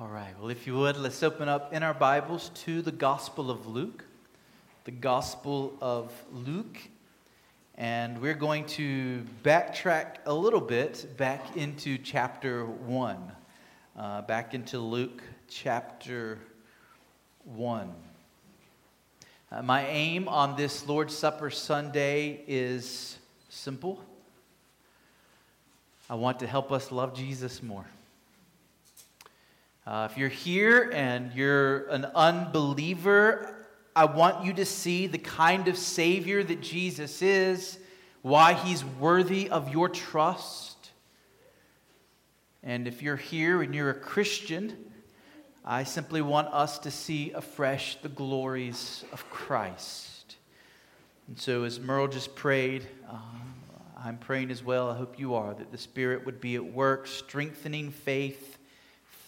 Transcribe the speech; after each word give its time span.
All 0.00 0.06
right, 0.06 0.32
well, 0.38 0.48
if 0.48 0.64
you 0.64 0.76
would, 0.76 0.96
let's 0.96 1.24
open 1.24 1.48
up 1.48 1.74
in 1.74 1.82
our 1.82 1.92
Bibles 1.92 2.52
to 2.62 2.82
the 2.82 2.92
Gospel 2.92 3.50
of 3.50 3.66
Luke. 3.66 4.04
The 4.84 4.92
Gospel 4.92 5.76
of 5.80 6.12
Luke. 6.32 6.78
And 7.74 8.22
we're 8.22 8.34
going 8.34 8.66
to 8.66 9.24
backtrack 9.42 10.18
a 10.24 10.32
little 10.32 10.60
bit 10.60 11.16
back 11.16 11.56
into 11.56 11.98
chapter 11.98 12.64
1. 12.64 13.32
Uh, 13.98 14.22
back 14.22 14.54
into 14.54 14.78
Luke 14.78 15.20
chapter 15.48 16.38
1. 17.42 17.92
Uh, 19.50 19.62
my 19.62 19.84
aim 19.88 20.28
on 20.28 20.54
this 20.56 20.86
Lord's 20.86 21.16
Supper 21.16 21.50
Sunday 21.50 22.44
is 22.46 23.18
simple. 23.48 24.00
I 26.08 26.14
want 26.14 26.38
to 26.38 26.46
help 26.46 26.70
us 26.70 26.92
love 26.92 27.16
Jesus 27.16 27.64
more. 27.64 27.86
Uh, 29.88 30.06
if 30.10 30.18
you're 30.18 30.28
here 30.28 30.90
and 30.92 31.32
you're 31.32 31.86
an 31.86 32.04
unbeliever, 32.14 33.64
I 33.96 34.04
want 34.04 34.44
you 34.44 34.52
to 34.52 34.66
see 34.66 35.06
the 35.06 35.16
kind 35.16 35.66
of 35.66 35.78
Savior 35.78 36.44
that 36.44 36.60
Jesus 36.60 37.22
is, 37.22 37.78
why 38.20 38.52
he's 38.52 38.84
worthy 38.84 39.48
of 39.48 39.72
your 39.72 39.88
trust. 39.88 40.90
And 42.62 42.86
if 42.86 43.00
you're 43.00 43.16
here 43.16 43.62
and 43.62 43.74
you're 43.74 43.88
a 43.88 43.98
Christian, 43.98 44.76
I 45.64 45.84
simply 45.84 46.20
want 46.20 46.48
us 46.48 46.78
to 46.80 46.90
see 46.90 47.32
afresh 47.32 47.96
the 48.02 48.10
glories 48.10 49.06
of 49.10 49.30
Christ. 49.30 50.36
And 51.28 51.40
so, 51.40 51.64
as 51.64 51.80
Merle 51.80 52.08
just 52.08 52.36
prayed, 52.36 52.86
uh, 53.08 53.16
I'm 53.96 54.18
praying 54.18 54.50
as 54.50 54.62
well. 54.62 54.90
I 54.90 54.98
hope 54.98 55.18
you 55.18 55.34
are, 55.34 55.54
that 55.54 55.72
the 55.72 55.78
Spirit 55.78 56.26
would 56.26 56.42
be 56.42 56.56
at 56.56 56.64
work, 56.74 57.06
strengthening 57.06 57.90
faith 57.90 58.57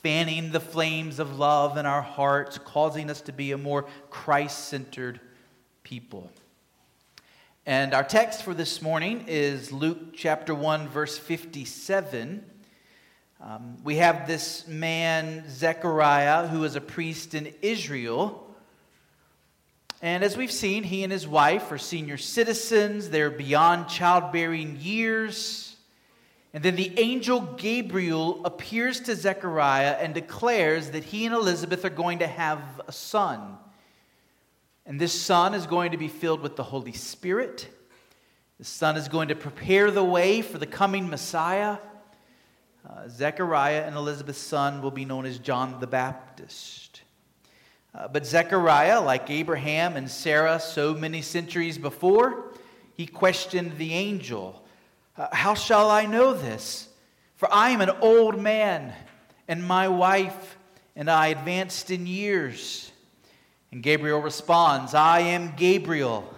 fanning 0.03 0.51
the 0.51 0.61
flames 0.61 1.19
of 1.19 1.39
love 1.39 1.77
in 1.77 1.87
our 1.87 2.03
hearts, 2.03 2.59
causing 2.59 3.11
us 3.11 3.21
to 3.23 3.33
be 3.33 3.53
a 3.53 3.59
more 3.59 3.87
Christ 4.09 4.69
centered 4.69 5.21
people. 5.83 6.31
And 7.67 7.93
our 7.93 8.03
text 8.03 8.43
for 8.43 8.55
this 8.55 8.81
morning 8.81 9.27
is 9.29 9.71
Luke 9.71 10.15
chapter 10.15 10.55
1, 10.55 10.89
verse 10.89 11.19
57. 11.19 12.45
Um, 13.43 13.77
we 13.85 13.97
have 13.97 14.27
this 14.27 14.67
man, 14.67 15.45
Zechariah, 15.49 16.47
who 16.49 16.65
is 16.65 16.77
a 16.77 16.81
priest 16.81 17.35
in 17.35 17.53
Israel. 17.61 18.47
And 20.03 20.25
as 20.25 20.37
we've 20.37 20.53
seen, 20.53 20.83
he 20.83 21.05
and 21.05 21.13
his 21.13 21.29
wife 21.29 21.71
are 21.71 21.79
senior 21.79 22.17
citizens. 22.17 23.11
They're 23.11 23.31
beyond 23.31 23.89
childbearing 23.89 24.79
years. 24.81 25.70
And 26.53 26.65
then 26.65 26.75
the 26.75 26.99
angel 26.99 27.41
Gabriel 27.41 28.45
appears 28.45 29.01
to 29.01 29.15
Zechariah 29.15 29.97
and 30.01 30.13
declares 30.13 30.91
that 30.91 31.05
he 31.05 31.25
and 31.27 31.35
Elizabeth 31.35 31.85
are 31.85 31.91
going 31.91 32.19
to 32.19 32.27
have 32.27 32.61
a 32.89 32.93
son. 32.93 33.57
And 34.85 35.01
this 35.01 35.13
son 35.13 35.55
is 35.55 35.67
going 35.67 35.93
to 35.93 35.97
be 35.97 36.09
filled 36.09 36.41
with 36.41 36.57
the 36.57 36.65
Holy 36.65 36.93
Spirit. 36.93 37.69
The 38.59 38.65
son 38.65 38.97
is 38.97 39.07
going 39.07 39.29
to 39.29 39.37
prepare 39.37 39.93
the 39.93 40.03
way 40.03 40.43
for 40.43 40.59
the 40.59 40.67
coming 40.67 41.09
Messiah. 41.09 41.79
Uh, 42.89 43.09
Zechariah 43.09 43.85
and 43.87 43.95
Elizabeth's 43.95 44.41
son 44.41 44.83
will 44.83 44.91
be 44.91 45.05
known 45.05 45.27
as 45.27 45.39
John 45.39 45.79
the 45.79 45.87
Baptist. 45.87 47.03
Uh, 47.95 48.09
but 48.09 48.27
Zechariah, 48.27 49.01
like 49.01 49.31
Abraham 49.31 49.97
and 49.97 50.11
Sarah 50.11 50.59
so 50.59 50.95
many 50.95 51.23
centuries 51.23 51.79
before, 51.79 52.53
he 52.97 53.07
questioned 53.07 53.79
the 53.79 53.95
angel. 53.95 54.65
Uh, 55.17 55.29
how 55.33 55.55
shall 55.55 55.91
I 55.91 56.07
know 56.07 56.35
this? 56.35 56.89
For 57.37 57.53
I 57.53 57.71
am 57.71 57.81
an 57.81 57.91
old 58.01 58.39
man, 58.39 58.93
and 59.49 59.65
my 59.65 59.89
wife 59.89 60.57
and 60.95 61.11
I 61.11 61.29
advanced 61.29 61.91
in 61.91 62.07
years. 62.07 62.93
And 63.73 63.83
Gabriel 63.83 64.21
responds, 64.21 64.95
I 64.95 65.21
am 65.21 65.55
Gabriel. 65.57 66.35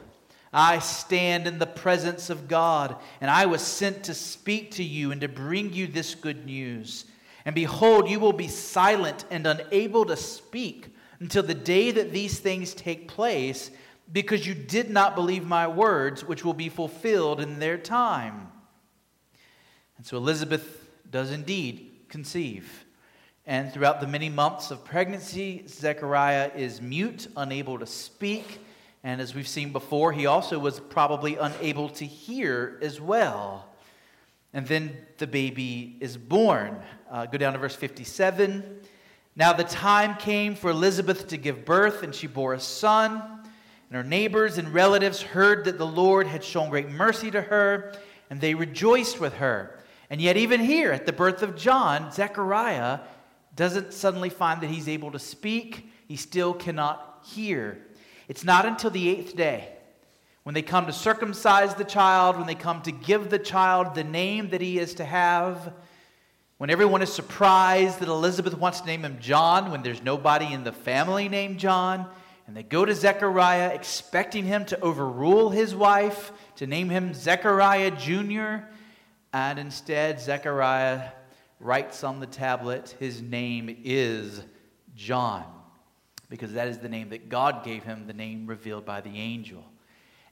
I 0.53 0.81
stand 0.81 1.47
in 1.47 1.59
the 1.59 1.67
presence 1.67 2.29
of 2.29 2.47
God, 2.47 2.97
and 3.21 3.31
I 3.31 3.47
was 3.47 3.63
sent 3.63 4.05
to 4.05 4.15
speak 4.15 4.73
to 4.73 4.85
you 4.85 5.11
and 5.11 5.21
to 5.23 5.29
bring 5.29 5.73
you 5.73 5.87
this 5.87 6.15
good 6.15 6.45
news. 6.45 7.07
And 7.45 7.55
behold, 7.55 8.09
you 8.09 8.21
will 8.21 8.35
be 8.35 8.49
silent 8.49 9.25
and 9.31 9.47
unable 9.47 10.05
to 10.05 10.17
speak 10.17 10.95
until 11.21 11.43
the 11.43 11.55
day 11.55 11.91
that 11.91 12.13
these 12.13 12.39
things 12.39 12.75
take 12.75 13.09
place, 13.09 13.71
because 14.13 14.47
you 14.47 14.55
did 14.55 14.91
not 14.91 15.17
believe 15.17 15.47
my 15.47 15.67
words, 15.67 16.23
which 16.23 16.45
will 16.45 16.53
be 16.53 16.69
fulfilled 16.69 17.41
in 17.41 17.59
their 17.59 17.79
time. 17.79 18.52
And 19.97 20.07
so 20.07 20.17
Elizabeth 20.17 20.89
does 21.11 21.31
indeed 21.31 21.91
conceive. 22.09 22.85
And 23.47 23.73
throughout 23.73 24.01
the 24.01 24.07
many 24.07 24.29
months 24.29 24.71
of 24.71 24.85
pregnancy, 24.85 25.65
Zechariah 25.67 26.53
is 26.55 26.81
mute, 26.81 27.27
unable 27.37 27.79
to 27.79 27.87
speak. 27.87 28.61
And 29.03 29.21
as 29.21 29.35
we've 29.35 29.49
seen 29.49 29.73
before, 29.73 30.13
he 30.13 30.27
also 30.27 30.59
was 30.59 30.79
probably 30.79 31.37
unable 31.37 31.89
to 31.91 32.07
hear 32.07 32.79
as 32.83 33.01
well. 33.01 33.67
And 34.53 34.67
then 34.67 34.97
the 35.19 35.27
baby 35.27 35.97
is 36.01 36.17
born. 36.17 36.81
Uh, 37.11 37.27
go 37.27 37.39
down 37.39 37.55
to 37.55 37.59
verse 37.59 37.75
57. 37.75 38.81
Now 39.35 39.53
the 39.53 39.65
time 39.65 40.15
came 40.17 40.55
for 40.55 40.71
Elizabeth 40.71 41.29
to 41.29 41.37
give 41.37 41.65
birth, 41.65 42.03
and 42.03 42.15
she 42.15 42.27
bore 42.27 42.55
a 42.55 42.61
son. 42.61 43.41
And 43.89 43.97
her 43.97 44.05
neighbors 44.05 44.57
and 44.57 44.73
relatives 44.73 45.21
heard 45.21 45.65
that 45.65 45.79
the 45.79 45.87
Lord 45.87 46.27
had 46.27 46.45
shown 46.45 46.71
great 46.71 46.91
mercy 46.91 47.31
to 47.31 47.43
her, 47.43 47.95
and 48.31 48.41
they 48.41 48.55
rejoiced 48.55 49.19
with 49.19 49.35
her. 49.35 49.79
And 50.13 50.21
yet, 50.21 50.37
even 50.37 50.61
here 50.61 50.93
at 50.93 51.07
the 51.07 51.13
birth 51.13 51.43
of 51.43 51.57
John, 51.57 52.13
Zechariah 52.13 53.01
doesn't 53.57 53.95
suddenly 53.95 54.29
find 54.29 54.61
that 54.61 54.69
he's 54.69 54.87
able 54.87 55.11
to 55.13 55.19
speak, 55.19 55.91
he 56.07 56.17
still 56.17 56.53
cannot 56.53 57.25
hear. 57.25 57.79
It's 58.29 58.45
not 58.45 58.67
until 58.67 58.91
the 58.91 59.09
eighth 59.09 59.35
day, 59.35 59.71
when 60.43 60.55
they 60.55 60.61
come 60.61 60.85
to 60.85 60.93
circumcise 60.93 61.75
the 61.77 61.85
child, 61.85 62.37
when 62.37 62.47
they 62.47 62.55
come 62.55 62.83
to 62.83 62.93
give 62.93 63.31
the 63.31 63.39
child 63.39 63.95
the 63.95 64.05
name 64.05 64.51
that 64.51 64.61
he 64.61 64.79
is 64.79 64.93
to 64.97 65.05
have, 65.07 65.73
when 66.59 66.69
everyone 66.69 67.01
is 67.01 67.11
surprised 67.11 67.99
that 68.01 68.09
Elizabeth 68.11 68.59
wants 68.59 68.83
to 68.83 68.87
name 68.87 69.07
him 69.07 69.17
John, 69.19 69.71
when 69.71 69.83
there's 69.83 70.03
nobody 70.03 70.53
in 70.53 70.63
the 70.63 70.73
family 70.73 71.31
named 71.31 71.59
John, 71.59 72.07
and 72.47 72.55
they 72.55 72.65
go 72.65 72.85
to 72.85 72.95
Zechariah 72.95 73.69
expecting 73.69 74.45
him 74.45 74.67
to 74.67 74.81
overrule 74.83 75.49
his 75.49 75.75
wife, 75.75 76.33
to 76.57 76.67
name 76.67 76.91
him 76.91 77.15
Zechariah 77.15 77.93
Jr., 77.93 78.67
and 79.33 79.59
instead, 79.59 80.21
Zechariah 80.21 81.09
writes 81.59 82.05
on 82.05 82.21
the 82.21 82.27
tablet, 82.27 82.97
his 82.99 83.23
name 83.23 83.75
is 83.85 84.43
John, 84.95 85.45
because 86.29 86.53
that 86.55 86.69
is 86.69 86.79
the 86.79 86.89
name 86.89 87.11
that 87.11 87.29
God 87.29 87.65
gave 87.65 87.85
him, 87.85 88.07
the 88.07 88.13
name 88.13 88.47
revealed 88.47 88.85
by 88.85 89.01
the 89.01 89.17
angel. 89.17 89.65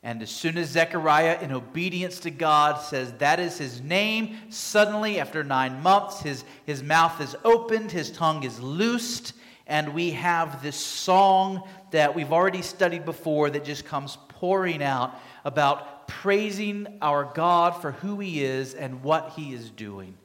And 0.02 0.22
as 0.22 0.30
soon 0.30 0.56
as 0.56 0.70
Zechariah, 0.70 1.38
in 1.42 1.52
obedience 1.52 2.20
to 2.20 2.30
God, 2.30 2.80
says 2.80 3.12
that 3.18 3.38
is 3.38 3.58
his 3.58 3.82
name, 3.82 4.36
suddenly, 4.48 5.20
after 5.20 5.44
nine 5.44 5.82
months, 5.82 6.20
his, 6.22 6.44
his 6.64 6.82
mouth 6.82 7.20
is 7.20 7.36
opened, 7.44 7.92
his 7.92 8.10
tongue 8.10 8.42
is 8.42 8.60
loosed, 8.60 9.34
and 9.66 9.94
we 9.94 10.10
have 10.12 10.62
this 10.62 10.76
song 10.76 11.62
that 11.90 12.14
we've 12.14 12.32
already 12.32 12.62
studied 12.62 13.04
before 13.04 13.50
that 13.50 13.64
just 13.64 13.84
comes 13.84 14.16
pouring 14.28 14.82
out 14.82 15.20
about 15.44 15.99
praising 16.10 16.98
our 17.00 17.24
God 17.24 17.80
for 17.80 17.92
who 17.92 18.18
He 18.18 18.42
is 18.44 18.74
and 18.74 19.02
what 19.02 19.30
He 19.36 19.54
is 19.54 19.70
doing. 19.70 20.16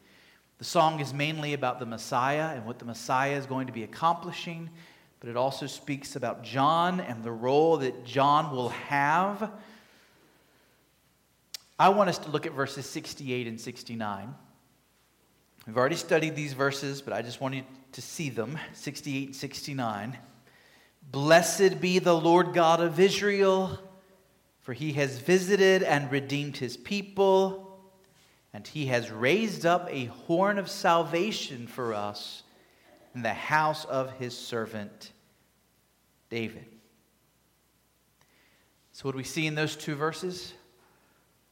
The 0.58 0.66
song 0.66 1.00
is 1.00 1.14
mainly 1.14 1.54
about 1.54 1.80
the 1.80 1.86
Messiah 1.86 2.56
and 2.56 2.66
what 2.66 2.80
the 2.80 2.86
Messiah 2.86 3.38
is 3.38 3.46
going 3.46 3.68
to 3.68 3.74
be 3.74 3.84
accomplishing, 3.84 4.70
but 5.20 5.30
it 5.30 5.38
also 5.38 5.68
speaks 5.68 6.16
about 6.16 6.44
John 6.44 7.00
and 7.00 7.24
the 7.24 7.32
role 7.32 7.78
that 7.78 8.04
John 8.04 8.52
will 8.52 8.70
have. 8.70 9.52
I 11.78 11.90
want 11.90 12.10
us 12.10 12.18
to 12.20 12.32
look 12.32 12.48
at 12.48 12.54
verses 12.54 12.88
68 12.88 13.46
and 13.46 13.62
69. 13.62 14.34
We've 15.68 15.78
already 15.78 15.98
studied 15.98 16.36
these 16.36 16.54
verses, 16.54 17.02
but 17.02 17.14
I 17.14 17.22
just 17.22 17.40
want 17.40 17.54
you 17.54 17.64
to 17.92 18.02
see 18.02 18.30
them 18.30 18.58
68 18.74 19.28
and 19.28 19.36
69. 19.36 20.18
Blessed 21.12 21.80
be 21.80 22.00
the 22.00 22.16
Lord 22.16 22.54
God 22.54 22.82
of 22.82 23.00
Israel 23.00 23.80
for 24.66 24.74
he 24.74 24.94
has 24.94 25.20
visited 25.20 25.84
and 25.84 26.12
redeemed 26.12 26.58
his 26.58 26.76
people, 26.76 27.80
and 28.52 28.66
he 28.66 28.88
has 28.88 29.12
raised 29.12 29.64
up 29.64 29.88
a 29.92 30.06
horn 30.06 30.58
of 30.58 30.72
salvation 30.72 31.68
for 31.68 31.94
us 31.94 32.42
in 33.14 33.22
the 33.22 33.30
house 33.30 33.86
of 33.86 34.12
his 34.14 34.36
servant 34.36 35.12
David. 36.32 36.66
So, 38.92 39.04
what 39.04 39.12
do 39.12 39.18
we 39.18 39.24
see 39.24 39.46
in 39.46 39.54
those 39.54 39.76
two 39.76 39.94
verses? 39.94 40.56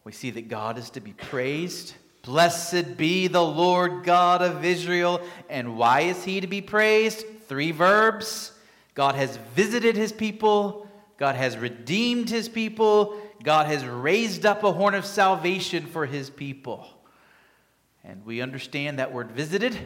We 0.06 0.12
see 0.12 0.32
that 0.32 0.48
God 0.48 0.80
is 0.80 0.90
to 0.90 1.00
be 1.00 1.14
praised. 1.14 1.94
Blessed 2.24 2.98
be 2.98 3.28
the 3.28 3.44
Lord 3.44 4.04
God 4.04 4.42
of 4.42 4.66
Israel. 4.66 5.22
And 5.52 5.78
why 5.78 6.02
is 6.02 6.24
he 6.24 6.42
to 6.42 6.48
be 6.48 6.62
praised? 6.62 7.24
Three 7.48 7.70
verbs 7.70 8.54
God 8.96 9.14
has 9.14 9.38
visited 9.56 9.96
his 9.96 10.12
people, 10.12 10.83
God 11.18 11.36
has 11.36 11.58
redeemed 11.58 12.30
his 12.30 12.50
people. 12.50 13.20
God 13.44 13.68
has 13.68 13.86
raised 13.86 14.46
up 14.46 14.64
a 14.64 14.72
horn 14.72 14.96
of 14.96 15.06
salvation 15.06 15.86
for 15.86 16.06
his 16.06 16.30
people. 16.30 16.88
And 18.04 18.26
we 18.26 18.42
understand 18.42 19.00
that 19.00 19.14
word 19.14 19.32
visited 19.32 19.78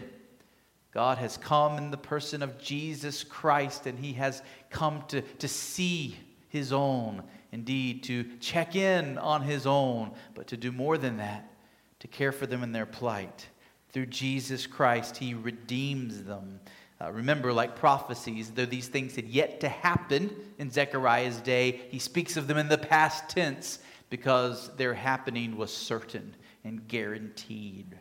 God 0.98 1.20
has 1.20 1.38
come 1.38 1.78
in 1.78 1.92
the 1.92 1.98
person 1.98 2.42
of 2.42 2.58
Jesus 2.58 3.24
Christ, 3.24 3.86
and 3.86 4.00
he 4.00 4.14
has 4.14 4.42
come 4.72 5.04
to, 5.10 5.22
to 5.22 5.48
see 5.48 6.18
his 6.50 6.74
own, 6.74 7.22
indeed, 7.52 8.02
to 8.06 8.24
check 8.40 8.76
in 8.76 9.20
on 9.20 9.44
his 9.44 9.68
own, 9.68 10.12
but 10.34 10.48
to 10.48 10.58
do 10.58 10.72
more 10.72 10.98
than 10.98 11.18
that, 11.18 11.52
to 12.00 12.08
care 12.08 12.32
for 12.32 12.48
them 12.48 12.64
in 12.64 12.72
their 12.72 12.88
plight. 12.88 13.48
Through 13.90 14.08
Jesus 14.08 14.66
Christ, 14.66 15.18
he 15.18 15.36
redeems 15.36 16.24
them. 16.24 16.62
Uh, 17.00 17.12
remember, 17.12 17.54
like 17.54 17.76
prophecies, 17.76 18.52
though 18.52 18.66
these 18.66 18.88
things 18.88 19.16
had 19.16 19.28
yet 19.28 19.60
to 19.60 19.70
happen 19.70 20.36
in 20.58 20.72
Zechariah's 20.72 21.38
day, 21.38 21.82
he 21.90 22.00
speaks 22.00 22.38
of 22.38 22.48
them 22.48 22.58
in 22.58 22.70
the 22.70 22.78
past 22.78 23.30
tense 23.30 23.80
because 24.10 24.76
their 24.78 24.96
happening 24.96 25.58
was 25.58 25.72
certain 25.72 26.36
and 26.64 26.88
guaranteed. 26.88 27.96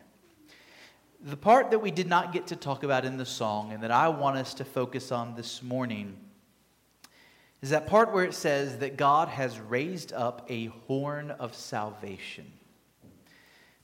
The 1.21 1.37
part 1.37 1.71
that 1.73 1.81
we 1.81 1.91
did 1.91 2.09
not 2.09 2.33
get 2.33 2.47
to 2.49 2.57
talk 2.57 2.85
about 2.85 3.05
in 3.05 3.17
the 3.17 3.27
song 3.27 3.73
and 3.73 3.83
that 3.83 3.91
I 3.91 4.09
want 4.09 4.37
us 4.37 4.55
to 4.55 4.65
focus 4.65 5.13
on 5.13 5.35
this 5.35 5.63
morning 5.63 6.17
is 7.61 7.71
that 7.71 7.87
part 7.87 8.13
where 8.13 8.25
it 8.25 8.35
says 8.35 8.79
that 8.79 8.97
God 8.97 9.29
has 9.29 9.59
raised 9.59 10.13
up 10.13 10.47
a 10.49 10.67
horn 10.87 11.33
of 11.33 11.55
salvation. 11.55 12.51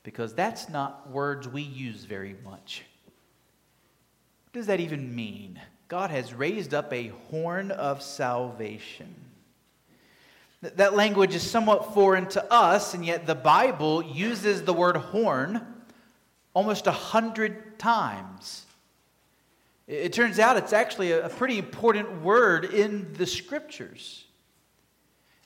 Because 0.05 0.35
that's 0.35 0.69
not 0.69 1.11
words 1.11 1.49
we 1.49 1.63
use 1.63 2.05
very 2.05 2.37
much. 2.45 2.85
What 4.53 4.61
does 4.61 4.67
that 4.67 4.81
even 4.81 5.15
mean? 5.15 5.59
God 5.89 6.11
has 6.11 6.35
raised 6.35 6.75
up 6.75 6.93
a 6.93 7.09
horn 7.31 7.71
of 7.71 8.03
salvation. 8.03 9.15
That 10.61 10.93
language 10.93 11.35
is 11.35 11.43
somewhat 11.43 11.95
foreign 11.95 12.27
to 12.29 12.53
us, 12.53 12.93
and 12.93 13.03
yet 13.03 13.27
the 13.27 13.35
Bible 13.35 14.03
uses 14.03 14.63
the 14.63 14.75
word 14.75 14.97
horn 14.97 15.67
almost 16.53 16.87
a 16.87 16.93
hundred 16.93 17.79
times. 17.79 18.67
It 19.87 20.13
turns 20.13 20.39
out 20.39 20.59
it's 20.59 20.75
actually 20.75 21.13
a 21.13 21.31
pretty 21.31 21.57
important 21.57 22.21
word 22.21 22.67
in 22.67 23.11
the 23.15 23.27
scriptures. 23.27 24.27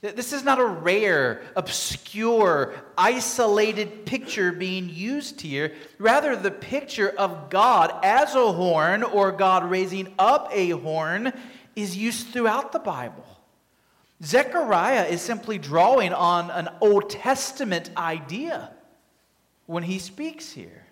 This 0.03 0.33
is 0.33 0.45
not 0.45 0.61
a 0.61 0.67
rare, 0.67 1.43
obscure, 1.57 2.75
isolated 2.99 4.05
picture 4.05 4.53
being 4.53 4.89
used 4.89 5.41
here. 5.41 5.73
Rather, 5.99 6.37
the 6.37 6.51
picture 6.51 7.09
of 7.17 7.49
God 7.49 7.93
as 8.05 8.35
a 8.35 8.53
horn 8.53 9.03
or 9.03 9.33
God 9.33 9.71
raising 9.71 10.15
up 10.19 10.49
a 10.53 10.71
horn 10.71 11.33
is 11.75 11.97
used 11.97 12.29
throughout 12.29 12.73
the 12.73 12.79
Bible. 12.79 13.25
Zechariah 14.23 15.07
is 15.07 15.21
simply 15.23 15.59
drawing 15.59 16.13
on 16.13 16.51
an 16.51 16.69
Old 16.81 17.11
Testament 17.11 17.91
idea 17.97 18.71
when 19.67 19.83
he 19.83 19.99
speaks 19.99 20.53
here. 20.53 20.87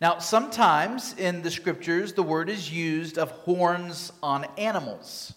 Now, 0.00 0.18
sometimes 0.18 1.14
in 1.18 1.42
the 1.42 1.50
scriptures, 1.50 2.12
the 2.12 2.22
word 2.22 2.50
is 2.50 2.70
used 2.70 3.16
of 3.16 3.30
horns 3.30 4.12
on 4.22 4.44
animals. 4.58 5.34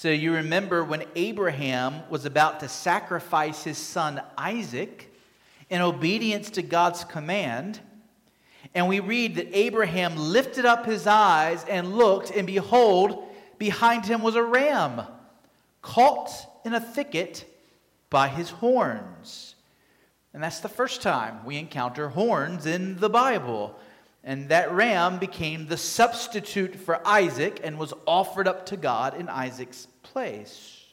So 0.00 0.10
you 0.10 0.34
remember 0.34 0.84
when 0.84 1.02
Abraham 1.16 2.02
was 2.08 2.24
about 2.24 2.60
to 2.60 2.68
sacrifice 2.68 3.64
his 3.64 3.78
son 3.78 4.22
Isaac 4.38 5.12
in 5.70 5.80
obedience 5.80 6.50
to 6.50 6.62
God's 6.62 7.02
command, 7.02 7.80
and 8.76 8.86
we 8.86 9.00
read 9.00 9.34
that 9.34 9.48
Abraham 9.52 10.16
lifted 10.16 10.64
up 10.64 10.86
his 10.86 11.08
eyes 11.08 11.64
and 11.68 11.96
looked, 11.96 12.30
and 12.30 12.46
behold, 12.46 13.26
behind 13.58 14.06
him 14.06 14.22
was 14.22 14.36
a 14.36 14.42
ram 14.44 15.02
caught 15.82 16.30
in 16.64 16.74
a 16.74 16.80
thicket 16.80 17.44
by 18.08 18.28
his 18.28 18.50
horns. 18.50 19.56
And 20.32 20.40
that's 20.40 20.60
the 20.60 20.68
first 20.68 21.02
time 21.02 21.44
we 21.44 21.56
encounter 21.56 22.10
horns 22.10 22.66
in 22.66 23.00
the 23.00 23.10
Bible. 23.10 23.76
And 24.28 24.50
that 24.50 24.70
ram 24.72 25.18
became 25.18 25.68
the 25.68 25.78
substitute 25.78 26.76
for 26.76 27.00
Isaac 27.08 27.62
and 27.64 27.78
was 27.78 27.94
offered 28.06 28.46
up 28.46 28.66
to 28.66 28.76
God 28.76 29.18
in 29.18 29.26
Isaac's 29.26 29.88
place. 30.02 30.84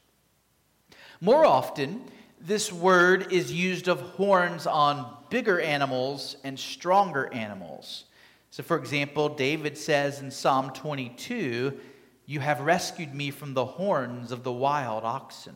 More 1.19 1.45
often, 1.45 2.05
this 2.39 2.71
word 2.71 3.33
is 3.33 3.51
used 3.51 3.89
of 3.89 3.99
horns 3.99 4.65
on 4.65 5.17
bigger 5.29 5.59
animals 5.59 6.37
and 6.45 6.57
stronger 6.57 7.27
animals. 7.33 8.05
So, 8.51 8.63
for 8.63 8.77
example, 8.77 9.27
David 9.27 9.77
says 9.77 10.21
in 10.21 10.31
Psalm 10.31 10.69
22, 10.69 11.77
You 12.25 12.39
have 12.39 12.61
rescued 12.61 13.13
me 13.13 13.31
from 13.31 13.53
the 13.53 13.65
horns 13.65 14.31
of 14.31 14.43
the 14.43 14.53
wild 14.53 15.03
oxen. 15.03 15.55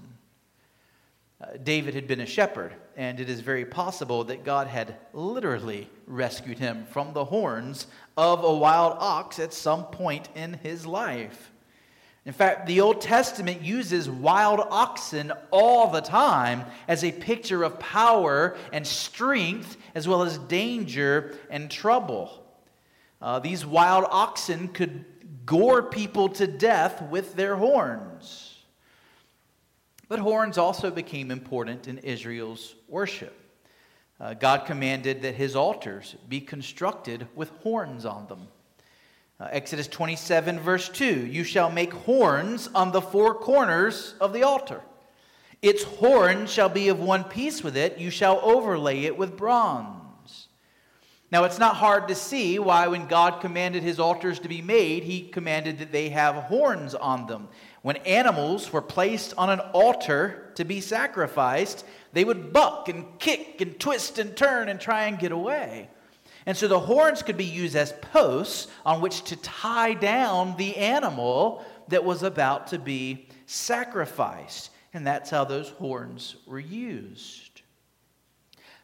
Uh, 1.41 1.57
David 1.63 1.93
had 1.93 2.05
been 2.05 2.19
a 2.19 2.25
shepherd, 2.25 2.73
and 2.97 3.19
it 3.19 3.29
is 3.29 3.39
very 3.39 3.63
possible 3.63 4.25
that 4.25 4.43
God 4.43 4.67
had 4.67 4.97
literally 5.13 5.89
rescued 6.05 6.59
him 6.59 6.85
from 6.91 7.13
the 7.13 7.23
horns 7.23 7.87
of 8.17 8.43
a 8.43 8.53
wild 8.53 8.97
ox 8.99 9.39
at 9.39 9.53
some 9.53 9.85
point 9.85 10.27
in 10.35 10.53
his 10.55 10.85
life. 10.85 11.51
In 12.25 12.33
fact, 12.33 12.67
the 12.67 12.81
Old 12.81 12.99
Testament 12.99 13.61
uses 13.61 14.09
wild 14.09 14.59
oxen 14.69 15.31
all 15.49 15.89
the 15.89 16.01
time 16.01 16.65
as 16.89 17.05
a 17.05 17.11
picture 17.13 17.63
of 17.63 17.79
power 17.79 18.57
and 18.73 18.85
strength, 18.85 19.77
as 19.95 20.09
well 20.09 20.23
as 20.23 20.37
danger 20.37 21.37
and 21.49 21.71
trouble. 21.71 22.43
Uh, 23.21 23.39
these 23.39 23.65
wild 23.65 24.05
oxen 24.09 24.67
could 24.67 25.05
gore 25.45 25.83
people 25.83 26.27
to 26.29 26.45
death 26.47 27.01
with 27.03 27.35
their 27.35 27.55
horns. 27.55 28.48
But 30.09 30.19
horns 30.19 30.57
also 30.57 30.89
became 30.89 31.29
important 31.29 31.87
in 31.87 31.99
Israel's 31.99 32.75
worship. 32.87 33.35
Uh, 34.19 34.33
God 34.33 34.65
commanded 34.65 35.21
that 35.21 35.35
his 35.35 35.55
altars 35.55 36.15
be 36.27 36.41
constructed 36.41 37.27
with 37.35 37.49
horns 37.61 38.05
on 38.05 38.27
them. 38.27 38.47
Uh, 39.39 39.47
Exodus 39.51 39.87
27, 39.87 40.59
verse 40.59 40.89
2 40.89 41.27
You 41.27 41.43
shall 41.43 41.69
make 41.71 41.93
horns 41.93 42.67
on 42.73 42.91
the 42.91 43.01
four 43.01 43.35
corners 43.35 44.15
of 44.19 44.33
the 44.33 44.43
altar. 44.43 44.81
Its 45.61 45.83
horn 45.83 46.47
shall 46.47 46.69
be 46.69 46.89
of 46.89 46.99
one 46.99 47.23
piece 47.23 47.63
with 47.63 47.77
it, 47.77 47.99
you 47.99 48.09
shall 48.09 48.39
overlay 48.41 49.03
it 49.03 49.15
with 49.15 49.37
bronze. 49.37 50.47
Now, 51.31 51.43
it's 51.43 51.59
not 51.59 51.75
hard 51.75 52.07
to 52.07 52.15
see 52.15 52.57
why, 52.57 52.87
when 52.87 53.05
God 53.05 53.39
commanded 53.39 53.83
his 53.83 53.99
altars 53.99 54.39
to 54.39 54.49
be 54.49 54.63
made, 54.63 55.03
he 55.03 55.21
commanded 55.21 55.77
that 55.77 55.91
they 55.91 56.09
have 56.09 56.35
horns 56.35 56.95
on 56.95 57.27
them. 57.27 57.49
When 57.81 57.97
animals 57.97 58.73
were 58.73 58.81
placed 58.81 59.33
on 59.37 59.49
an 59.49 59.59
altar 59.59 60.51
to 60.55 60.65
be 60.65 60.81
sacrificed, 60.81 61.85
they 62.11 62.23
would 62.23 62.51
buck 62.51 62.89
and 62.89 63.17
kick 63.19 63.61
and 63.61 63.79
twist 63.79 64.19
and 64.19 64.35
turn 64.35 64.67
and 64.67 64.79
try 64.79 65.05
and 65.05 65.17
get 65.17 65.31
away. 65.31 65.89
And 66.45 66.57
so 66.57 66.67
the 66.67 66.79
horns 66.79 67.21
could 67.21 67.37
be 67.37 67.45
used 67.45 67.75
as 67.75 67.93
posts 67.93 68.67
on 68.85 69.01
which 69.01 69.23
to 69.25 69.35
tie 69.37 69.93
down 69.93 70.57
the 70.57 70.75
animal 70.77 71.63
that 71.89 72.03
was 72.03 72.23
about 72.23 72.67
to 72.67 72.79
be 72.79 73.27
sacrificed. 73.45 74.71
And 74.93 75.05
that's 75.05 75.29
how 75.29 75.43
those 75.43 75.69
horns 75.69 76.35
were 76.47 76.59
used. 76.59 77.61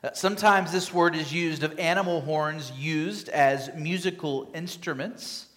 Uh, 0.03 0.11
sometimes 0.13 0.71
this 0.71 0.93
word 0.93 1.15
is 1.15 1.33
used 1.33 1.63
of 1.63 1.79
animal 1.79 2.21
horns 2.21 2.71
used 2.71 3.29
as 3.29 3.71
musical 3.75 4.51
instruments. 4.53 5.47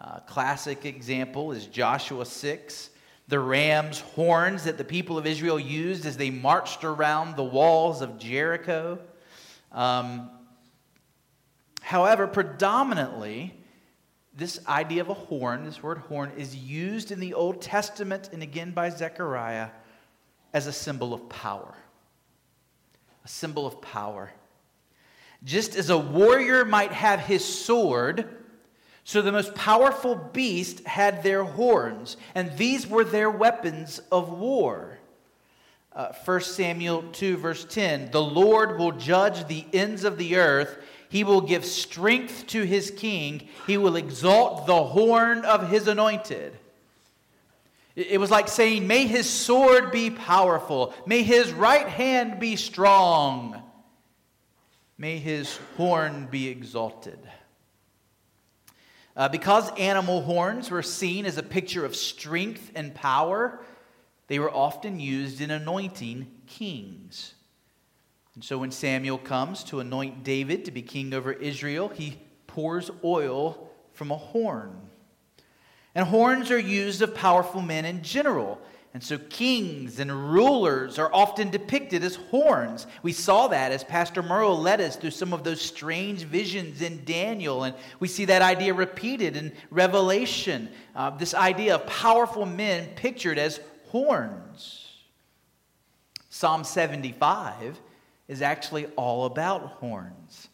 Uh, 0.00 0.20
classic 0.20 0.84
example 0.84 1.50
is 1.50 1.66
Joshua 1.66 2.24
6, 2.24 2.90
the 3.26 3.40
ram's 3.40 3.98
horns 3.98 4.62
that 4.64 4.78
the 4.78 4.84
people 4.84 5.18
of 5.18 5.26
Israel 5.26 5.58
used 5.58 6.06
as 6.06 6.16
they 6.16 6.30
marched 6.30 6.84
around 6.84 7.34
the 7.34 7.42
walls 7.42 8.00
of 8.00 8.16
Jericho. 8.16 9.00
Um, 9.72 10.30
however, 11.82 12.28
predominantly, 12.28 13.54
this 14.36 14.60
idea 14.68 15.00
of 15.00 15.08
a 15.08 15.14
horn, 15.14 15.64
this 15.64 15.82
word 15.82 15.98
horn, 15.98 16.30
is 16.36 16.54
used 16.54 17.10
in 17.10 17.18
the 17.18 17.34
Old 17.34 17.60
Testament 17.60 18.30
and 18.32 18.40
again 18.40 18.70
by 18.70 18.90
Zechariah 18.90 19.70
as 20.54 20.68
a 20.68 20.72
symbol 20.72 21.12
of 21.12 21.28
power. 21.28 21.74
A 23.24 23.28
symbol 23.28 23.66
of 23.66 23.82
power. 23.82 24.30
Just 25.42 25.74
as 25.74 25.90
a 25.90 25.98
warrior 25.98 26.64
might 26.64 26.92
have 26.92 27.18
his 27.18 27.44
sword 27.44 28.37
so 29.08 29.22
the 29.22 29.32
most 29.32 29.54
powerful 29.54 30.16
beast 30.16 30.84
had 30.84 31.22
their 31.22 31.42
horns, 31.42 32.18
and 32.34 32.54
these 32.58 32.86
were 32.86 33.04
their 33.04 33.30
weapons 33.30 34.02
of 34.12 34.28
war. 34.28 34.98
Uh, 35.94 36.12
1 36.26 36.40
Samuel 36.42 37.02
2, 37.12 37.38
verse 37.38 37.64
10 37.64 38.10
The 38.10 38.20
Lord 38.20 38.78
will 38.78 38.92
judge 38.92 39.48
the 39.48 39.64
ends 39.72 40.04
of 40.04 40.18
the 40.18 40.36
earth. 40.36 40.76
He 41.08 41.24
will 41.24 41.40
give 41.40 41.64
strength 41.64 42.48
to 42.48 42.64
his 42.64 42.90
king. 42.90 43.48
He 43.66 43.78
will 43.78 43.96
exalt 43.96 44.66
the 44.66 44.84
horn 44.84 45.42
of 45.46 45.70
his 45.70 45.88
anointed. 45.88 46.52
It 47.96 48.20
was 48.20 48.30
like 48.30 48.48
saying, 48.48 48.86
May 48.86 49.06
his 49.06 49.26
sword 49.26 49.90
be 49.90 50.10
powerful. 50.10 50.92
May 51.06 51.22
his 51.22 51.50
right 51.50 51.88
hand 51.88 52.40
be 52.40 52.56
strong. 52.56 53.62
May 54.98 55.16
his 55.16 55.58
horn 55.78 56.28
be 56.30 56.48
exalted. 56.48 57.20
Uh, 59.18 59.28
because 59.28 59.76
animal 59.76 60.22
horns 60.22 60.70
were 60.70 60.82
seen 60.82 61.26
as 61.26 61.36
a 61.38 61.42
picture 61.42 61.84
of 61.84 61.96
strength 61.96 62.70
and 62.76 62.94
power, 62.94 63.58
they 64.28 64.38
were 64.38 64.54
often 64.54 65.00
used 65.00 65.40
in 65.40 65.50
anointing 65.50 66.30
kings. 66.46 67.34
And 68.36 68.44
so 68.44 68.58
when 68.58 68.70
Samuel 68.70 69.18
comes 69.18 69.64
to 69.64 69.80
anoint 69.80 70.22
David 70.22 70.64
to 70.66 70.70
be 70.70 70.82
king 70.82 71.12
over 71.12 71.32
Israel, 71.32 71.88
he 71.88 72.16
pours 72.46 72.92
oil 73.02 73.68
from 73.92 74.12
a 74.12 74.16
horn. 74.16 74.80
And 75.96 76.06
horns 76.06 76.52
are 76.52 76.58
used 76.58 77.02
of 77.02 77.12
powerful 77.12 77.60
men 77.60 77.84
in 77.84 78.04
general. 78.04 78.60
And 78.94 79.02
so 79.02 79.18
kings 79.18 80.00
and 80.00 80.32
rulers 80.32 80.98
are 80.98 81.12
often 81.12 81.50
depicted 81.50 82.02
as 82.02 82.16
horns. 82.16 82.86
We 83.02 83.12
saw 83.12 83.48
that 83.48 83.70
as 83.70 83.84
Pastor 83.84 84.22
Merle 84.22 84.58
led 84.58 84.80
us 84.80 84.96
through 84.96 85.10
some 85.10 85.34
of 85.34 85.44
those 85.44 85.60
strange 85.60 86.22
visions 86.22 86.80
in 86.80 87.04
Daniel. 87.04 87.64
And 87.64 87.74
we 88.00 88.08
see 88.08 88.24
that 88.24 88.40
idea 88.40 88.72
repeated 88.72 89.36
in 89.36 89.52
Revelation. 89.70 90.70
Uh, 90.96 91.10
this 91.10 91.34
idea 91.34 91.74
of 91.74 91.86
powerful 91.86 92.46
men 92.46 92.88
pictured 92.96 93.38
as 93.38 93.60
horns. 93.88 94.86
Psalm 96.30 96.64
75 96.64 97.78
is 98.26 98.42
actually 98.42 98.86
all 98.96 99.26
about 99.26 99.62
horns. 99.72 100.48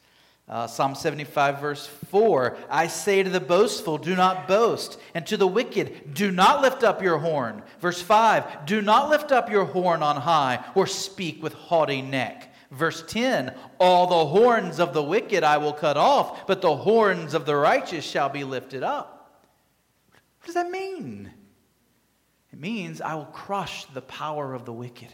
Uh, 0.46 0.66
Psalm 0.66 0.94
75, 0.94 1.58
verse 1.58 1.86
4 1.86 2.56
I 2.68 2.86
say 2.86 3.22
to 3.22 3.30
the 3.30 3.40
boastful, 3.40 3.96
do 3.96 4.14
not 4.14 4.46
boast, 4.46 5.00
and 5.14 5.26
to 5.26 5.38
the 5.38 5.46
wicked, 5.46 6.12
do 6.12 6.30
not 6.30 6.60
lift 6.60 6.84
up 6.84 7.02
your 7.02 7.18
horn. 7.18 7.62
Verse 7.80 8.02
5 8.02 8.66
Do 8.66 8.82
not 8.82 9.08
lift 9.08 9.32
up 9.32 9.50
your 9.50 9.64
horn 9.64 10.02
on 10.02 10.16
high, 10.16 10.62
or 10.74 10.86
speak 10.86 11.42
with 11.42 11.54
haughty 11.54 12.02
neck. 12.02 12.54
Verse 12.70 13.02
10 13.06 13.54
All 13.80 14.06
the 14.06 14.26
horns 14.26 14.80
of 14.80 14.92
the 14.92 15.02
wicked 15.02 15.44
I 15.44 15.56
will 15.56 15.72
cut 15.72 15.96
off, 15.96 16.46
but 16.46 16.60
the 16.60 16.76
horns 16.76 17.32
of 17.32 17.46
the 17.46 17.56
righteous 17.56 18.04
shall 18.04 18.28
be 18.28 18.44
lifted 18.44 18.82
up. 18.82 19.40
What 20.40 20.46
does 20.46 20.56
that 20.56 20.70
mean? 20.70 21.32
It 22.52 22.60
means 22.60 23.00
I 23.00 23.14
will 23.14 23.24
crush 23.24 23.86
the 23.86 24.02
power 24.02 24.52
of 24.52 24.66
the 24.66 24.74
wicked, 24.74 25.08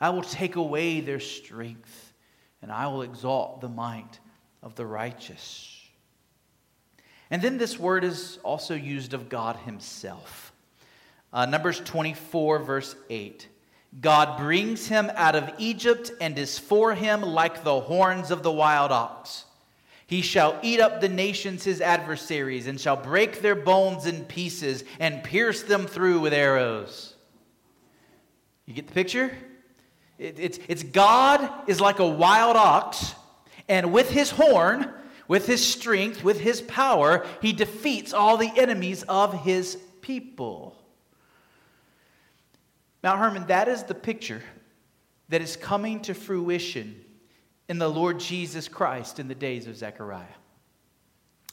I 0.00 0.08
will 0.08 0.22
take 0.22 0.56
away 0.56 1.00
their 1.00 1.20
strength, 1.20 2.14
and 2.62 2.72
I 2.72 2.86
will 2.86 3.02
exalt 3.02 3.60
the 3.60 3.68
might 3.68 4.20
of 4.64 4.74
the 4.74 4.86
righteous. 4.86 5.70
And 7.30 7.40
then 7.40 7.58
this 7.58 7.78
word 7.78 8.02
is 8.02 8.38
also 8.42 8.74
used 8.74 9.14
of 9.14 9.28
God 9.28 9.56
Himself. 9.56 10.52
Uh, 11.32 11.46
Numbers 11.46 11.80
24, 11.80 12.60
verse 12.60 12.96
8. 13.10 13.48
God 14.00 14.38
brings 14.38 14.88
him 14.88 15.10
out 15.14 15.36
of 15.36 15.52
Egypt 15.58 16.10
and 16.20 16.36
is 16.36 16.58
for 16.58 16.94
him 16.94 17.22
like 17.22 17.62
the 17.62 17.80
horns 17.80 18.32
of 18.32 18.42
the 18.42 18.50
wild 18.50 18.90
ox. 18.90 19.44
He 20.06 20.20
shall 20.20 20.58
eat 20.62 20.80
up 20.80 21.00
the 21.00 21.08
nations 21.08 21.62
his 21.62 21.80
adversaries 21.80 22.66
and 22.66 22.80
shall 22.80 22.96
break 22.96 23.40
their 23.40 23.54
bones 23.54 24.06
in 24.06 24.24
pieces 24.24 24.82
and 24.98 25.22
pierce 25.22 25.62
them 25.62 25.86
through 25.86 26.20
with 26.20 26.32
arrows. 26.32 27.14
You 28.66 28.74
get 28.74 28.88
the 28.88 28.94
picture? 28.94 29.32
It, 30.18 30.38
it's, 30.38 30.58
it's 30.68 30.82
God 30.82 31.68
is 31.68 31.80
like 31.80 32.00
a 32.00 32.08
wild 32.08 32.56
ox 32.56 33.14
and 33.68 33.92
with 33.92 34.10
his 34.10 34.30
horn, 34.30 34.90
with 35.28 35.46
his 35.46 35.66
strength, 35.66 36.22
with 36.22 36.40
his 36.40 36.60
power, 36.62 37.26
he 37.40 37.52
defeats 37.52 38.12
all 38.12 38.36
the 38.36 38.52
enemies 38.56 39.02
of 39.08 39.44
his 39.44 39.78
people. 40.00 40.76
Mount 43.02 43.20
Hermon, 43.20 43.46
that 43.46 43.68
is 43.68 43.82
the 43.84 43.94
picture 43.94 44.42
that 45.28 45.42
is 45.42 45.56
coming 45.56 46.00
to 46.02 46.14
fruition 46.14 47.02
in 47.68 47.78
the 47.78 47.88
Lord 47.88 48.20
Jesus 48.20 48.68
Christ 48.68 49.18
in 49.18 49.28
the 49.28 49.34
days 49.34 49.66
of 49.66 49.76
Zechariah. 49.76 50.24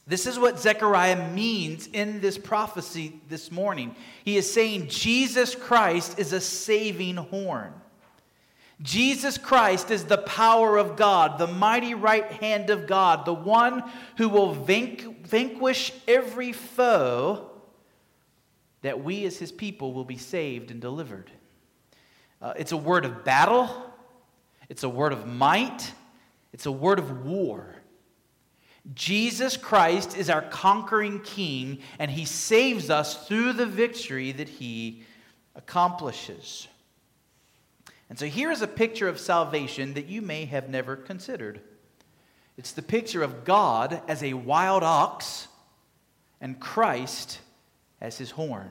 This 0.06 0.26
is 0.26 0.38
what 0.38 0.58
Zechariah 0.58 1.32
means 1.32 1.86
in 1.86 2.20
this 2.20 2.36
prophecy 2.36 3.20
this 3.28 3.52
morning. 3.52 3.94
He 4.24 4.36
is 4.36 4.52
saying 4.52 4.88
Jesus 4.88 5.54
Christ 5.54 6.18
is 6.18 6.32
a 6.32 6.40
saving 6.40 7.16
horn. 7.16 7.72
Jesus 8.82 9.38
Christ 9.38 9.90
is 9.90 10.04
the 10.04 10.18
power 10.18 10.76
of 10.76 10.96
God, 10.96 11.38
the 11.38 11.46
mighty 11.46 11.94
right 11.94 12.30
hand 12.32 12.68
of 12.68 12.86
God, 12.86 13.24
the 13.24 13.32
one 13.32 13.84
who 14.16 14.28
will 14.28 14.52
vanquish 14.52 15.92
every 16.08 16.52
foe 16.52 17.48
that 18.82 19.02
we 19.02 19.24
as 19.24 19.38
his 19.38 19.52
people 19.52 19.92
will 19.92 20.04
be 20.04 20.18
saved 20.18 20.72
and 20.72 20.80
delivered. 20.80 21.30
Uh, 22.40 22.54
it's 22.56 22.72
a 22.72 22.76
word 22.76 23.04
of 23.04 23.24
battle, 23.24 23.70
it's 24.68 24.82
a 24.82 24.88
word 24.88 25.12
of 25.12 25.28
might, 25.28 25.92
it's 26.52 26.66
a 26.66 26.72
word 26.72 26.98
of 26.98 27.24
war. 27.24 27.76
Jesus 28.94 29.56
Christ 29.56 30.16
is 30.16 30.28
our 30.28 30.42
conquering 30.42 31.20
king, 31.20 31.78
and 32.00 32.10
he 32.10 32.24
saves 32.24 32.90
us 32.90 33.28
through 33.28 33.52
the 33.52 33.66
victory 33.66 34.32
that 34.32 34.48
he 34.48 35.04
accomplishes. 35.54 36.66
And 38.12 38.18
so 38.18 38.26
here 38.26 38.50
is 38.50 38.60
a 38.60 38.66
picture 38.66 39.08
of 39.08 39.18
salvation 39.18 39.94
that 39.94 40.04
you 40.04 40.20
may 40.20 40.44
have 40.44 40.68
never 40.68 40.96
considered. 40.96 41.62
It's 42.58 42.72
the 42.72 42.82
picture 42.82 43.22
of 43.22 43.46
God 43.46 44.02
as 44.06 44.22
a 44.22 44.34
wild 44.34 44.82
ox 44.82 45.48
and 46.38 46.60
Christ 46.60 47.40
as 48.02 48.18
his 48.18 48.32
horn. 48.32 48.68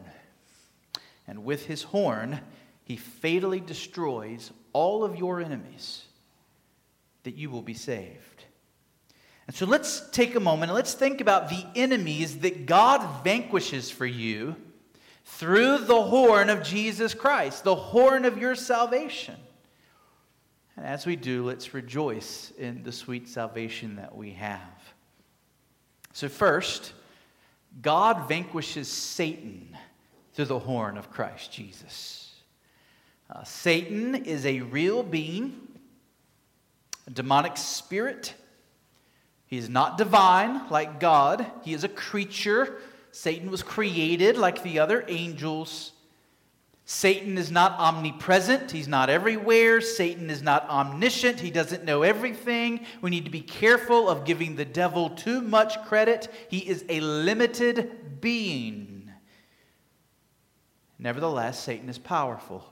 And 1.28 1.44
with 1.44 1.66
his 1.66 1.82
horn, 1.82 2.40
he 2.84 2.98
fatally 2.98 3.60
destroys 3.60 4.52
all 4.74 5.04
of 5.04 5.16
your 5.16 5.42
enemies 5.42 6.06
that 7.24 7.34
you 7.34 7.50
will 7.50 7.64
be 7.64 7.74
saved. 7.74 8.46
And 9.48 9.56
so 9.56 9.66
let's 9.66 10.08
take 10.12 10.36
a 10.36 10.40
moment 10.40 10.70
and 10.70 10.76
let's 10.76 10.94
think 10.94 11.20
about 11.20 11.50
the 11.50 11.66
enemies 11.76 12.42
that 12.42 12.68
God 12.68 13.24
vanquishes 13.24 13.90
for 13.90 14.06
you 14.06 14.56
through 15.38 15.80
the 15.80 16.02
horn 16.02 16.50
of 16.50 16.62
Jesus 16.62 17.14
Christ, 17.14 17.64
the 17.64 17.76
horn 17.76 18.26
of 18.26 18.38
your 18.38 18.54
salvation. 18.54 19.36
And 20.76 20.86
as 20.86 21.06
we 21.06 21.16
do, 21.16 21.46
let's 21.46 21.74
rejoice 21.74 22.52
in 22.58 22.84
the 22.84 22.92
sweet 22.92 23.28
salvation 23.28 23.96
that 23.96 24.16
we 24.16 24.32
have. 24.34 24.60
So, 26.14 26.28
first, 26.28 26.94
God 27.82 28.28
vanquishes 28.28 28.88
Satan 28.88 29.76
through 30.34 30.46
the 30.46 30.60
horn 30.60 30.98
of 30.98 31.10
Christ 31.10 31.52
Jesus. 31.52 32.34
Uh, 33.30 33.44
Satan 33.44 34.16
is 34.16 34.46
a 34.46 34.60
real 34.60 35.02
being, 35.02 35.56
a 37.08 37.12
demonic 37.12 37.58
spirit. 37.58 38.34
He 39.48 39.58
is 39.58 39.70
not 39.70 39.98
divine 39.98 40.70
like 40.70 41.00
God, 41.00 41.46
he 41.64 41.74
is 41.74 41.84
a 41.84 41.90
creature 41.90 42.78
Satan 43.12 43.52
was 43.52 43.64
created 43.64 44.38
like 44.38 44.64
the 44.64 44.80
other 44.80 45.04
angels. 45.08 45.92
Satan 46.86 47.38
is 47.38 47.52
not 47.52 47.80
omnipresent. 47.80 48.72
He's 48.72 48.88
not 48.88 49.10
everywhere. 49.10 49.82
Satan 49.82 50.30
is 50.30 50.42
not 50.42 50.68
omniscient. 50.70 51.40
He 51.40 51.52
doesn't 51.52 51.86
know 51.86 52.02
everything. 52.02 52.86
We 53.02 53.10
need 53.10 53.26
to 53.26 53.32
be 53.32 53.42
careful 53.42 54.10
of 54.10 54.26
giving 54.26 54.56
the 54.56 54.66
devil 54.66 55.10
too 55.10 55.42
much 55.42 55.82
credit. 55.86 56.28
He 56.50 56.60
is 56.60 56.84
a 56.90 57.00
limited 57.00 58.22
being. 58.22 59.12
Nevertheless, 61.00 61.64
Satan 61.64 61.90
is 61.90 61.98
powerful. 61.98 62.66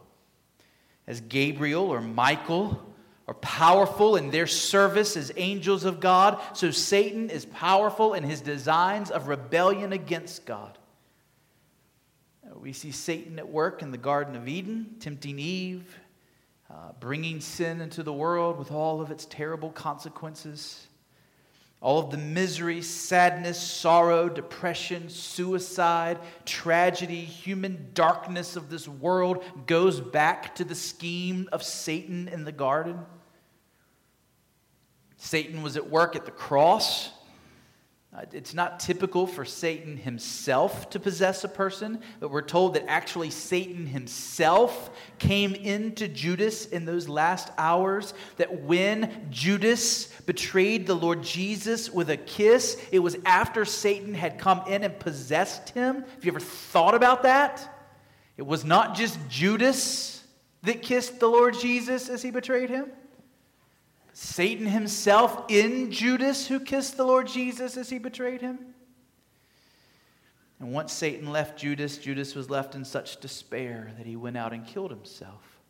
As 1.08 1.22
Gabriel 1.22 1.86
or 1.86 2.02
Michael 2.02 2.80
are 3.30 3.36
powerful 3.36 4.16
in 4.16 4.32
their 4.32 4.48
service 4.48 5.16
as 5.16 5.32
angels 5.38 5.84
of 5.84 6.00
God, 6.00 6.42
so 6.54 6.72
Satan 6.72 7.30
is 7.30 7.46
powerful 7.46 8.16
in 8.16 8.24
his 8.24 8.42
designs 8.42 9.12
of 9.12 9.28
rebellion 9.28 9.94
against 9.94 10.48
God. 10.48 10.80
We 12.56 12.74
see 12.74 12.90
Satan 12.90 13.38
at 13.38 13.48
work 13.48 13.84
in 13.84 13.92
the 13.92 14.00
Garden 14.00 14.36
of 14.36 14.48
Eden, 14.48 14.96
tempting 15.00 15.38
Eve, 15.38 16.00
uh, 16.72 16.94
bringing 17.00 17.40
sin 17.40 17.82
into 17.82 18.02
the 18.02 18.12
world 18.12 18.58
with 18.58 18.72
all 18.72 19.00
of 19.00 19.12
its 19.12 19.26
terrible 19.26 19.70
consequences. 19.70 20.88
All 21.82 22.00
of 22.00 22.10
the 22.10 22.18
misery, 22.18 22.82
sadness, 22.82 23.62
sorrow, 23.62 24.28
depression, 24.28 25.08
suicide, 25.08 26.18
tragedy, 26.46 27.22
human 27.22 27.92
darkness 27.94 28.56
of 28.56 28.72
this 28.72 28.88
world 28.88 29.44
goes 29.68 30.02
back 30.02 30.56
to 30.56 30.64
the 30.64 30.74
scheme 30.74 31.48
of 31.52 31.62
Satan 31.62 32.28
in 32.28 32.44
the 32.44 32.52
garden. 32.52 33.06
Satan 35.20 35.62
was 35.62 35.78
at 35.78 35.90
work 35.90 36.16
at 36.16 36.26
the 36.26 36.32
cross. 36.32 37.12
Uh, 38.16 38.22
it's 38.32 38.56
not 38.56 38.80
typical 38.80 39.28
for 39.28 39.46
Satan 39.46 39.96
himself 39.96 40.90
to 40.90 41.00
possess 41.00 41.44
a 41.44 41.48
person, 41.48 42.02
but 42.20 42.32
we're 42.32 42.42
told 42.42 42.74
that 42.74 42.90
actually 42.90 43.30
Satan 43.30 43.86
himself 43.86 44.90
came 45.20 45.54
into 45.54 46.08
Judas 46.08 46.66
in 46.66 46.86
those 46.86 47.08
last 47.08 47.52
hours. 47.58 48.16
That 48.38 48.62
when 48.64 49.28
Judas 49.30 50.08
betrayed 50.22 50.88
the 50.88 50.96
Lord 50.96 51.22
Jesus 51.22 51.92
with 51.92 52.10
a 52.10 52.18
kiss, 52.18 52.82
it 52.92 53.00
was 53.00 53.18
after 53.26 53.64
Satan 53.66 54.16
had 54.16 54.40
come 54.40 54.64
in 54.68 54.84
and 54.84 54.98
possessed 54.98 55.70
him. 55.72 55.98
Have 55.98 56.26
you 56.26 56.32
ever 56.32 56.40
thought 56.40 56.96
about 56.96 57.24
that? 57.24 57.86
It 58.38 58.46
was 58.46 58.64
not 58.64 58.96
just 58.96 59.20
Judas 59.30 60.24
that 60.64 60.82
kissed 60.82 61.20
the 61.20 61.28
Lord 61.28 61.60
Jesus 61.60 62.10
as 62.10 62.24
he 62.24 62.32
betrayed 62.32 62.70
him. 62.70 62.90
Satan 64.22 64.66
himself 64.66 65.46
in 65.48 65.92
Judas 65.92 66.46
who 66.46 66.60
kissed 66.60 66.98
the 66.98 67.06
Lord 67.06 67.26
Jesus 67.26 67.78
as 67.78 67.90
he 67.90 68.00
betrayed 68.00 68.42
him? 68.42 68.60
And 70.60 70.74
once 70.74 70.92
Satan 70.92 71.32
left 71.32 71.58
Judas, 71.58 71.98
Judas 71.98 72.36
was 72.36 72.50
left 72.50 72.76
in 72.76 72.84
such 72.84 73.22
despair 73.22 73.94
that 73.98 74.06
he 74.06 74.18
went 74.18 74.36
out 74.36 74.52
and 74.52 74.68
killed 74.68 74.92
himself. 74.92 75.62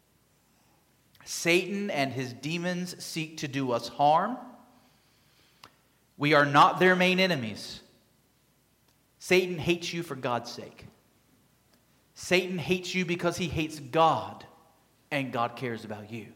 Satan 1.26 1.92
and 1.92 2.12
his 2.12 2.34
demons 2.34 2.96
seek 3.04 3.38
to 3.38 3.48
do 3.48 3.72
us 3.72 3.88
harm. 3.88 4.36
We 6.18 6.34
are 6.34 6.46
not 6.46 6.80
their 6.80 6.96
main 6.96 7.20
enemies. 7.20 7.82
Satan 9.20 9.60
hates 9.60 9.94
you 9.94 10.02
for 10.02 10.16
God's 10.16 10.52
sake. 10.52 10.88
Satan 12.16 12.58
hates 12.58 12.96
you 12.96 13.06
because 13.06 13.38
he 13.38 13.48
hates 13.48 13.80
God, 13.80 14.44
and 15.12 15.32
God 15.32 15.56
cares 15.56 15.86
about 15.86 16.12
you. 16.12 16.34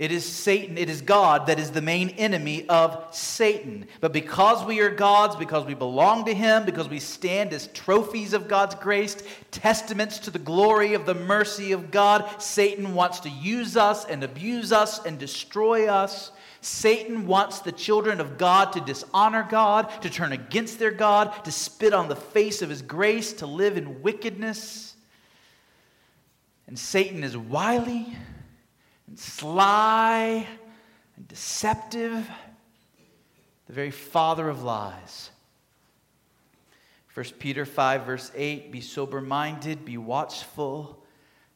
It 0.00 0.12
is 0.12 0.24
Satan, 0.24 0.78
it 0.78 0.88
is 0.88 1.02
God 1.02 1.48
that 1.48 1.58
is 1.58 1.72
the 1.72 1.82
main 1.82 2.08
enemy 2.16 2.66
of 2.70 3.14
Satan. 3.14 3.84
But 4.00 4.14
because 4.14 4.64
we 4.64 4.80
are 4.80 4.88
God's, 4.88 5.36
because 5.36 5.66
we 5.66 5.74
belong 5.74 6.24
to 6.24 6.32
Him, 6.32 6.64
because 6.64 6.88
we 6.88 6.98
stand 6.98 7.52
as 7.52 7.66
trophies 7.66 8.32
of 8.32 8.48
God's 8.48 8.74
grace, 8.76 9.22
testaments 9.50 10.18
to 10.20 10.30
the 10.30 10.38
glory 10.38 10.94
of 10.94 11.04
the 11.04 11.14
mercy 11.14 11.72
of 11.72 11.90
God, 11.90 12.40
Satan 12.40 12.94
wants 12.94 13.20
to 13.20 13.28
use 13.28 13.76
us 13.76 14.06
and 14.06 14.24
abuse 14.24 14.72
us 14.72 15.04
and 15.04 15.18
destroy 15.18 15.86
us. 15.86 16.32
Satan 16.62 17.26
wants 17.26 17.58
the 17.58 17.70
children 17.70 18.22
of 18.22 18.38
God 18.38 18.72
to 18.72 18.80
dishonor 18.80 19.46
God, 19.50 19.90
to 20.00 20.08
turn 20.08 20.32
against 20.32 20.78
their 20.78 20.92
God, 20.92 21.44
to 21.44 21.52
spit 21.52 21.92
on 21.92 22.08
the 22.08 22.16
face 22.16 22.62
of 22.62 22.70
His 22.70 22.80
grace, 22.80 23.34
to 23.34 23.46
live 23.46 23.76
in 23.76 24.00
wickedness. 24.00 24.96
And 26.66 26.78
Satan 26.78 27.22
is 27.22 27.36
wily 27.36 28.16
and 29.10 29.18
sly 29.18 30.46
and 31.16 31.28
deceptive, 31.28 32.30
the 33.66 33.72
very 33.72 33.90
father 33.90 34.48
of 34.48 34.62
lies. 34.62 35.30
1 37.12 37.26
Peter 37.40 37.66
5, 37.66 38.06
verse 38.06 38.30
8 38.36 38.70
Be 38.70 38.80
sober 38.80 39.20
minded, 39.20 39.84
be 39.84 39.98
watchful. 39.98 41.04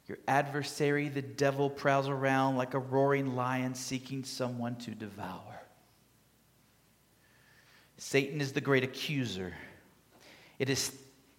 Your 0.09 0.19
adversary, 0.29 1.09
the 1.09 1.23
devil, 1.23 1.71
prowls 1.71 2.09
around 2.09 2.57
like 2.57 2.75
a 2.75 2.79
roaring 2.79 3.37
lion 3.37 3.75
seeking 3.75 4.25
someone 4.25 4.77
to 4.77 4.91
devour. 4.91 5.63
Satan 7.97 8.41
is 8.41 8.53
the 8.53 8.61
great 8.61 8.85
accuser. 8.85 9.55
It 10.59 10.69
is 10.69 10.93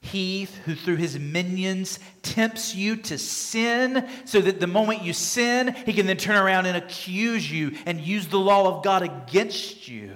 he 0.05 0.47
who, 0.65 0.75
through 0.75 0.95
his 0.97 1.19
minions, 1.19 1.99
tempts 2.21 2.75
you 2.75 2.95
to 2.95 3.17
sin, 3.17 4.07
so 4.25 4.39
that 4.41 4.59
the 4.59 4.67
moment 4.67 5.01
you 5.03 5.13
sin, 5.13 5.75
he 5.85 5.93
can 5.93 6.07
then 6.07 6.17
turn 6.17 6.35
around 6.35 6.65
and 6.65 6.77
accuse 6.77 7.51
you 7.51 7.75
and 7.85 7.99
use 7.99 8.27
the 8.27 8.39
law 8.39 8.75
of 8.75 8.83
God 8.83 9.01
against 9.01 9.87
you. 9.87 10.11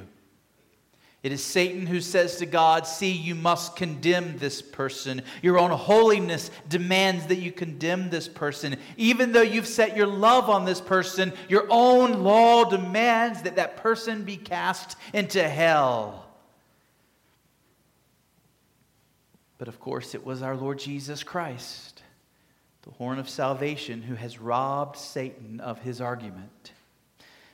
It 1.21 1.33
is 1.33 1.43
Satan 1.43 1.85
who 1.85 1.99
says 1.99 2.37
to 2.37 2.45
God, 2.45 2.87
See, 2.87 3.11
you 3.11 3.35
must 3.35 3.75
condemn 3.75 4.37
this 4.37 4.61
person. 4.61 5.21
Your 5.41 5.59
own 5.59 5.71
holiness 5.71 6.49
demands 6.69 7.25
that 7.25 7.39
you 7.39 7.51
condemn 7.51 8.09
this 8.09 8.29
person. 8.29 8.77
Even 8.95 9.33
though 9.33 9.41
you've 9.41 9.67
set 9.67 9.97
your 9.97 10.07
love 10.07 10.49
on 10.49 10.63
this 10.63 10.79
person, 10.79 11.33
your 11.49 11.67
own 11.69 12.23
law 12.23 12.63
demands 12.63 13.41
that 13.41 13.57
that 13.57 13.77
person 13.77 14.23
be 14.23 14.37
cast 14.37 14.95
into 15.13 15.45
hell. 15.47 16.28
But 19.59 19.67
of 19.67 19.79
course, 19.79 20.15
it 20.15 20.25
was 20.25 20.41
our 20.41 20.55
Lord 20.55 20.79
Jesus 20.79 21.21
Christ, 21.21 22.01
the 22.83 22.91
horn 22.91 23.19
of 23.19 23.29
salvation, 23.29 24.01
who 24.01 24.15
has 24.15 24.39
robbed 24.39 24.97
Satan 24.97 25.59
of 25.59 25.79
his 25.79 26.01
argument. 26.01 26.71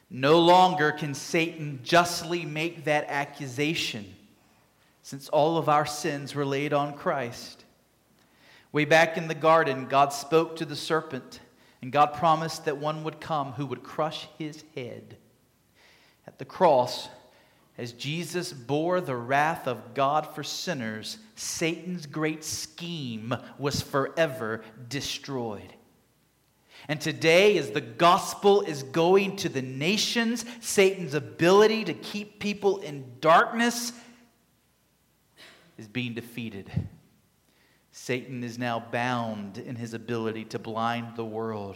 No 0.10 0.40
longer 0.40 0.92
can 0.92 1.16
Satan 1.16 1.80
justly 1.84 2.46
make 2.46 2.86
that 2.86 3.08
accusation, 3.10 4.06
since 5.02 5.30
all 5.30 5.58
of 5.58 5.68
our 5.68 5.88
sins 5.88 6.36
were 6.36 6.46
laid 6.46 6.74
on 6.74 6.94
Christ. 6.94 7.66
Way 8.72 8.86
back 8.86 9.18
in 9.18 9.28
the 9.28 9.34
garden, 9.34 9.88
God 9.88 10.14
spoke 10.14 10.58
to 10.58 10.66
the 10.66 10.76
serpent, 10.76 11.40
and 11.82 11.92
God 11.92 12.14
promised 12.14 12.66
that 12.66 12.78
one 12.78 13.04
would 13.04 13.20
come 13.20 13.54
who 13.54 13.66
would 13.66 13.82
crush 13.82 14.28
his 14.38 14.64
head. 14.76 15.18
At 16.28 16.38
the 16.38 16.46
cross, 16.46 17.10
as 17.78 17.92
Jesus 17.92 18.54
bore 18.54 19.02
the 19.02 19.16
wrath 19.16 19.68
of 19.68 19.94
God 19.94 20.28
for 20.34 20.44
sinners, 20.44 21.18
Satan's 21.36 22.06
great 22.06 22.44
scheme 22.44 23.36
was 23.58 23.82
forever 23.82 24.64
destroyed. 24.88 25.74
And 26.88 27.02
today, 27.02 27.58
as 27.58 27.72
the 27.72 27.82
gospel 27.82 28.62
is 28.62 28.84
going 28.84 29.38
to 29.38 29.50
the 29.50 29.62
nations, 29.62 30.46
Satan's 30.62 31.14
ability 31.14 31.86
to 31.86 31.94
keep 31.94 32.40
people 32.40 32.78
in 32.78 33.06
darkness 33.20 33.92
is 35.78 35.88
being 35.88 36.14
defeated. 36.14 36.72
Satan 37.92 38.44
is 38.44 38.58
now 38.58 38.80
bound 38.92 39.58
in 39.58 39.76
his 39.76 39.94
ability 39.94 40.46
to 40.46 40.60
blind 40.60 41.16
the 41.16 41.26
world. 41.26 41.76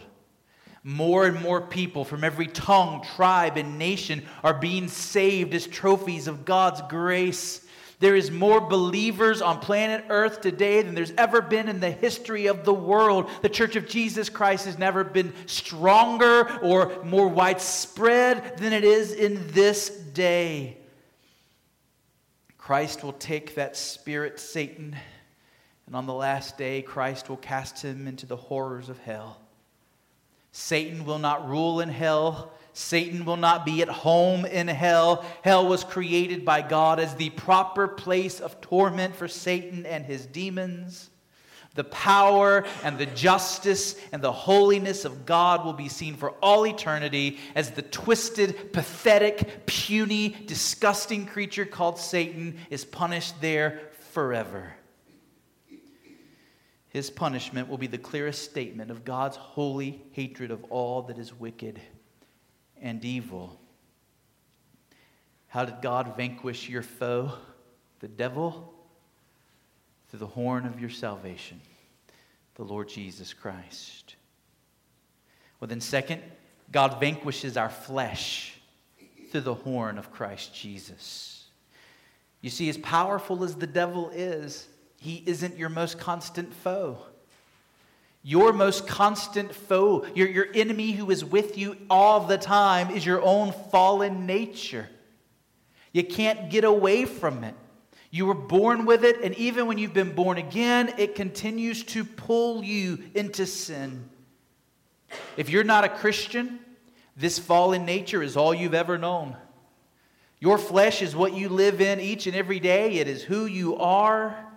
More 0.82 1.26
and 1.26 1.40
more 1.40 1.60
people 1.60 2.04
from 2.04 2.24
every 2.24 2.46
tongue, 2.46 3.04
tribe, 3.16 3.58
and 3.58 3.78
nation 3.78 4.22
are 4.42 4.54
being 4.54 4.88
saved 4.88 5.52
as 5.54 5.66
trophies 5.66 6.26
of 6.26 6.44
God's 6.44 6.80
grace. 6.88 7.66
There 7.98 8.16
is 8.16 8.30
more 8.30 8.62
believers 8.62 9.42
on 9.42 9.58
planet 9.58 10.06
Earth 10.08 10.40
today 10.40 10.80
than 10.80 10.94
there's 10.94 11.12
ever 11.18 11.42
been 11.42 11.68
in 11.68 11.80
the 11.80 11.90
history 11.90 12.46
of 12.46 12.64
the 12.64 12.72
world. 12.72 13.28
The 13.42 13.50
Church 13.50 13.76
of 13.76 13.86
Jesus 13.86 14.30
Christ 14.30 14.64
has 14.64 14.78
never 14.78 15.04
been 15.04 15.34
stronger 15.44 16.50
or 16.62 17.04
more 17.04 17.28
widespread 17.28 18.56
than 18.56 18.72
it 18.72 18.84
is 18.84 19.12
in 19.12 19.48
this 19.52 19.90
day. 19.90 20.78
Christ 22.56 23.04
will 23.04 23.12
take 23.12 23.56
that 23.56 23.76
spirit, 23.76 24.40
Satan, 24.40 24.96
and 25.86 25.94
on 25.94 26.06
the 26.06 26.14
last 26.14 26.56
day, 26.56 26.80
Christ 26.80 27.28
will 27.28 27.36
cast 27.36 27.82
him 27.82 28.06
into 28.06 28.24
the 28.24 28.36
horrors 28.36 28.88
of 28.88 28.98
hell. 29.00 29.42
Satan 30.52 31.04
will 31.04 31.18
not 31.18 31.48
rule 31.48 31.80
in 31.80 31.88
hell. 31.88 32.52
Satan 32.72 33.24
will 33.24 33.36
not 33.36 33.64
be 33.64 33.82
at 33.82 33.88
home 33.88 34.44
in 34.44 34.68
hell. 34.68 35.24
Hell 35.42 35.66
was 35.66 35.84
created 35.84 36.44
by 36.44 36.62
God 36.62 37.00
as 37.00 37.14
the 37.14 37.30
proper 37.30 37.88
place 37.88 38.40
of 38.40 38.60
torment 38.60 39.14
for 39.16 39.28
Satan 39.28 39.86
and 39.86 40.04
his 40.04 40.26
demons. 40.26 41.10
The 41.74 41.84
power 41.84 42.64
and 42.82 42.98
the 42.98 43.06
justice 43.06 43.94
and 44.10 44.20
the 44.20 44.32
holiness 44.32 45.04
of 45.04 45.24
God 45.24 45.64
will 45.64 45.72
be 45.72 45.88
seen 45.88 46.16
for 46.16 46.30
all 46.42 46.66
eternity 46.66 47.38
as 47.54 47.70
the 47.70 47.82
twisted, 47.82 48.72
pathetic, 48.72 49.66
puny, 49.66 50.30
disgusting 50.46 51.26
creature 51.26 51.64
called 51.64 51.98
Satan 51.98 52.58
is 52.70 52.84
punished 52.84 53.40
there 53.40 53.80
forever. 54.10 54.74
His 56.90 57.08
punishment 57.08 57.68
will 57.68 57.78
be 57.78 57.86
the 57.86 57.98
clearest 57.98 58.44
statement 58.44 58.90
of 58.90 59.04
God's 59.04 59.36
holy 59.36 60.02
hatred 60.12 60.50
of 60.50 60.64
all 60.64 61.02
that 61.02 61.18
is 61.18 61.32
wicked 61.32 61.80
and 62.82 63.04
evil. 63.04 63.58
How 65.46 65.64
did 65.64 65.82
God 65.82 66.16
vanquish 66.16 66.68
your 66.68 66.82
foe, 66.82 67.32
the 68.00 68.08
devil? 68.08 68.74
Through 70.08 70.18
the 70.18 70.26
horn 70.26 70.66
of 70.66 70.80
your 70.80 70.90
salvation, 70.90 71.60
the 72.56 72.64
Lord 72.64 72.88
Jesus 72.88 73.32
Christ. 73.32 74.16
Well, 75.60 75.68
then, 75.68 75.80
second, 75.80 76.22
God 76.72 76.98
vanquishes 76.98 77.56
our 77.56 77.68
flesh 77.68 78.58
through 79.30 79.42
the 79.42 79.54
horn 79.54 79.98
of 79.98 80.10
Christ 80.10 80.52
Jesus. 80.52 81.44
You 82.40 82.50
see, 82.50 82.68
as 82.68 82.78
powerful 82.78 83.44
as 83.44 83.54
the 83.54 83.66
devil 83.66 84.10
is, 84.10 84.66
he 85.00 85.22
isn't 85.24 85.56
your 85.56 85.70
most 85.70 85.98
constant 85.98 86.52
foe. 86.52 86.98
Your 88.22 88.52
most 88.52 88.86
constant 88.86 89.54
foe, 89.54 90.04
your, 90.14 90.28
your 90.28 90.48
enemy 90.54 90.92
who 90.92 91.10
is 91.10 91.24
with 91.24 91.56
you 91.56 91.78
all 91.88 92.20
the 92.20 92.36
time, 92.36 92.90
is 92.90 93.06
your 93.06 93.22
own 93.22 93.52
fallen 93.70 94.26
nature. 94.26 94.90
You 95.92 96.04
can't 96.04 96.50
get 96.50 96.64
away 96.64 97.06
from 97.06 97.44
it. 97.44 97.54
You 98.10 98.26
were 98.26 98.34
born 98.34 98.84
with 98.84 99.02
it, 99.02 99.22
and 99.22 99.34
even 99.36 99.66
when 99.66 99.78
you've 99.78 99.94
been 99.94 100.14
born 100.14 100.36
again, 100.36 100.92
it 100.98 101.14
continues 101.14 101.82
to 101.84 102.04
pull 102.04 102.62
you 102.62 102.98
into 103.14 103.46
sin. 103.46 104.06
If 105.38 105.48
you're 105.48 105.64
not 105.64 105.84
a 105.84 105.88
Christian, 105.88 106.58
this 107.16 107.38
fallen 107.38 107.86
nature 107.86 108.22
is 108.22 108.36
all 108.36 108.52
you've 108.52 108.74
ever 108.74 108.98
known. 108.98 109.34
Your 110.40 110.58
flesh 110.58 111.00
is 111.00 111.16
what 111.16 111.32
you 111.32 111.48
live 111.48 111.80
in 111.80 112.00
each 112.00 112.26
and 112.26 112.36
every 112.36 112.60
day, 112.60 112.98
it 112.98 113.08
is 113.08 113.22
who 113.22 113.46
you 113.46 113.78
are. 113.78 114.49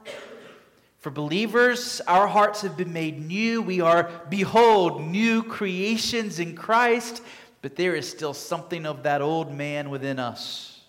For 1.04 1.10
believers, 1.10 2.00
our 2.08 2.28
hearts 2.28 2.62
have 2.62 2.78
been 2.78 2.94
made 2.94 3.28
new. 3.28 3.62
We 3.62 3.82
are, 3.82 4.10
behold, 4.30 5.02
new 5.02 5.44
creations 5.44 6.40
in 6.40 6.56
Christ, 6.56 7.22
but 7.62 7.76
there 7.76 7.94
is 7.94 8.10
still 8.10 8.34
something 8.34 8.86
of 8.86 9.04
that 9.04 9.22
old 9.22 9.54
man 9.54 9.90
within 9.90 10.18
us. 10.18 10.80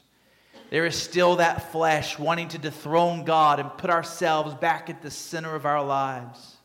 There 0.70 0.86
is 0.86 0.94
still 0.94 1.34
that 1.36 1.72
flesh 1.72 2.16
wanting 2.16 2.46
to 2.50 2.58
dethrone 2.58 3.24
God 3.24 3.58
and 3.58 3.76
put 3.76 3.90
ourselves 3.90 4.54
back 4.54 4.88
at 4.88 5.02
the 5.02 5.10
center 5.10 5.56
of 5.56 5.66
our 5.66 5.84
lives. 5.84 6.58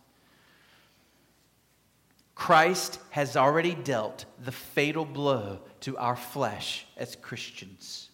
Christ 2.36 3.00
has 3.10 3.36
already 3.36 3.74
dealt 3.74 4.26
the 4.46 4.52
fatal 4.52 5.06
blow 5.06 5.62
to 5.80 5.98
our 5.98 6.16
flesh 6.16 6.86
as 6.98 7.16
Christians. 7.16 8.12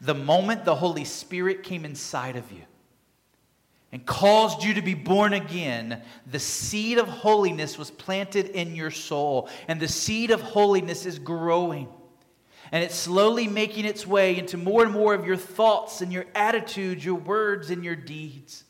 The 0.00 0.14
moment 0.14 0.64
the 0.64 0.74
Holy 0.74 1.04
Spirit 1.04 1.62
came 1.62 1.84
inside 1.84 2.34
of 2.34 2.50
you, 2.50 2.62
and 3.92 4.06
caused 4.06 4.62
you 4.62 4.74
to 4.74 4.82
be 4.82 4.94
born 4.94 5.32
again, 5.32 6.02
the 6.26 6.38
seed 6.38 6.98
of 6.98 7.08
holiness 7.08 7.76
was 7.76 7.90
planted 7.90 8.46
in 8.50 8.76
your 8.76 8.90
soul, 8.90 9.48
and 9.66 9.80
the 9.80 9.88
seed 9.88 10.30
of 10.30 10.40
holiness 10.40 11.06
is 11.06 11.18
growing. 11.18 11.88
And 12.72 12.84
it's 12.84 12.94
slowly 12.94 13.48
making 13.48 13.84
its 13.84 14.06
way 14.06 14.38
into 14.38 14.56
more 14.56 14.84
and 14.84 14.92
more 14.92 15.12
of 15.12 15.26
your 15.26 15.36
thoughts 15.36 16.02
and 16.02 16.12
your 16.12 16.26
attitudes, 16.36 17.04
your 17.04 17.16
words 17.16 17.70
and 17.70 17.84
your 17.84 17.96
deeds. 17.96 18.62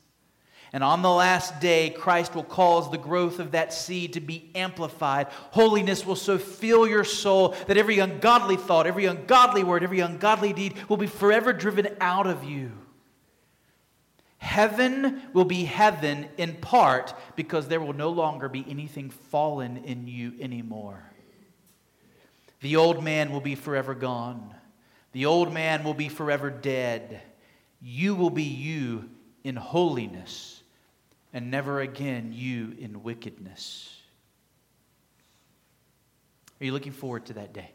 And 0.73 0.85
on 0.85 1.03
the 1.03 1.11
last 1.11 1.61
day, 1.61 1.91
Christ 1.91 2.35
will 2.35 2.45
cause 2.45 2.91
the 2.91 2.97
growth 2.97 3.41
of 3.41 3.53
that 3.53 3.75
seed 3.75 4.13
to 4.13 4.21
be 4.21 4.51
amplified. 4.55 5.27
Holiness 5.51 6.07
will 6.07 6.17
so 6.17 6.39
fill 6.39 6.87
your 6.87 7.05
soul 7.05 7.57
that 7.67 7.77
every 7.77 7.99
ungodly 7.99 8.57
thought, 8.57 8.87
every 8.87 9.07
ungodly 9.07 9.65
word, 9.65 9.83
every 9.83 10.01
ungodly 10.01 10.53
deed 10.53 10.77
will 10.89 10.97
be 10.97 11.09
forever 11.09 11.53
driven 11.53 11.89
out 12.01 12.27
of 12.29 12.45
you. 12.45 12.71
Heaven 14.41 15.21
will 15.35 15.45
be 15.45 15.65
heaven 15.65 16.27
in 16.39 16.55
part 16.55 17.13
because 17.37 17.69
there 17.69 17.81
will 17.81 17.93
no 17.93 18.09
longer 18.09 18.49
be 18.49 18.65
anything 18.67 19.11
fallen 19.11 19.77
in 19.85 20.09
you 20.09 20.33
anymore. 20.41 21.05
The 22.61 22.77
old 22.77 23.05
man 23.05 23.33
will 23.33 23.43
be 23.43 23.55
forever 23.55 23.95
gone. 23.95 24.55
The 25.13 25.27
old 25.27 25.53
man 25.53 25.85
will 25.85 25.95
be 25.95 26.09
forever 26.09 26.49
dead. 26.49 27.21
You 27.83 28.15
will 28.15 28.31
be 28.31 28.45
you 28.45 29.11
in 29.45 29.57
holiness 29.57 30.63
and 31.35 31.51
never 31.51 31.83
again 31.83 32.33
you 32.33 32.75
in 32.79 33.03
wickedness. 33.03 33.95
Are 36.61 36.65
you 36.65 36.73
looking 36.73 36.93
forward 36.93 37.27
to 37.27 37.35
that 37.35 37.53
day? 37.53 37.73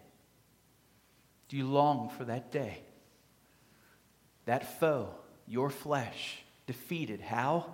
Do 1.49 1.58
you 1.58 1.67
long 1.67 2.10
for 2.10 2.25
that 2.25 2.51
day? 2.51 2.80
That 4.45 4.80
foe, 4.80 5.13
your 5.47 5.69
flesh, 5.69 6.41
defeated. 6.67 7.21
How? 7.21 7.65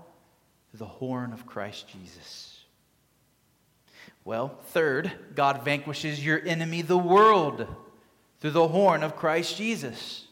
The 0.73 0.85
horn 0.85 1.33
of 1.33 1.45
Christ 1.45 1.87
Jesus. 1.89 2.63
Well, 4.23 4.59
third, 4.67 5.11
God 5.35 5.65
vanquishes 5.65 6.23
your 6.23 6.41
enemy, 6.45 6.81
the 6.81 6.97
world, 6.97 7.67
through 8.39 8.51
the 8.51 8.67
horn 8.67 9.03
of 9.03 9.15
Christ 9.15 9.57
Jesus. 9.57 10.25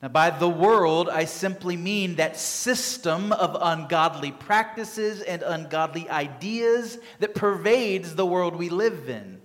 Now, 0.00 0.08
by 0.08 0.30
the 0.30 0.48
world, 0.48 1.08
I 1.08 1.24
simply 1.24 1.76
mean 1.76 2.16
that 2.16 2.36
system 2.36 3.32
of 3.32 3.56
ungodly 3.60 4.30
practices 4.30 5.22
and 5.22 5.42
ungodly 5.42 6.08
ideas 6.08 6.98
that 7.18 7.34
pervades 7.34 8.14
the 8.14 8.26
world 8.26 8.54
we 8.54 8.68
live 8.68 9.08
in. 9.08 9.37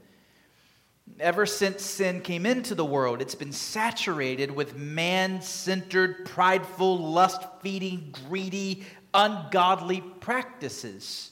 Ever 1.20 1.46
since 1.46 1.84
sin 1.84 2.22
came 2.22 2.46
into 2.46 2.74
the 2.76 2.86
world, 2.86 3.22
it's 3.22 3.36
been 3.36 3.52
saturated 3.52 4.50
with 4.50 4.76
man 4.76 5.42
centered, 5.42 6.26
prideful, 6.26 6.98
lust 6.98 7.42
feeding, 7.62 8.14
greedy, 8.28 8.84
ungodly 9.14 10.02
practices. 10.02 11.32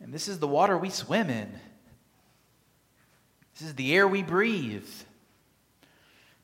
And 0.00 0.12
this 0.12 0.28
is 0.28 0.38
the 0.38 0.48
water 0.48 0.76
we 0.76 0.90
swim 0.90 1.30
in, 1.30 1.50
this 3.54 3.68
is 3.68 3.74
the 3.74 3.94
air 3.94 4.06
we 4.06 4.22
breathe. 4.22 4.88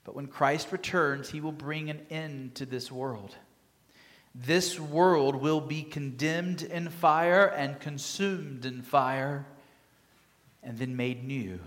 But 0.04 0.14
when 0.14 0.26
Christ 0.26 0.72
returns, 0.72 1.28
he 1.28 1.42
will 1.42 1.52
bring 1.52 1.90
an 1.90 2.00
end 2.08 2.54
to 2.54 2.64
this 2.64 2.90
world. 2.90 3.36
This 4.34 4.80
world 4.80 5.36
will 5.36 5.60
be 5.60 5.82
condemned 5.82 6.62
in 6.62 6.88
fire 6.88 7.44
and 7.44 7.78
consumed 7.78 8.64
in 8.64 8.80
fire 8.80 9.44
and 10.62 10.78
then 10.78 10.96
made 10.96 11.24
new. 11.24 11.60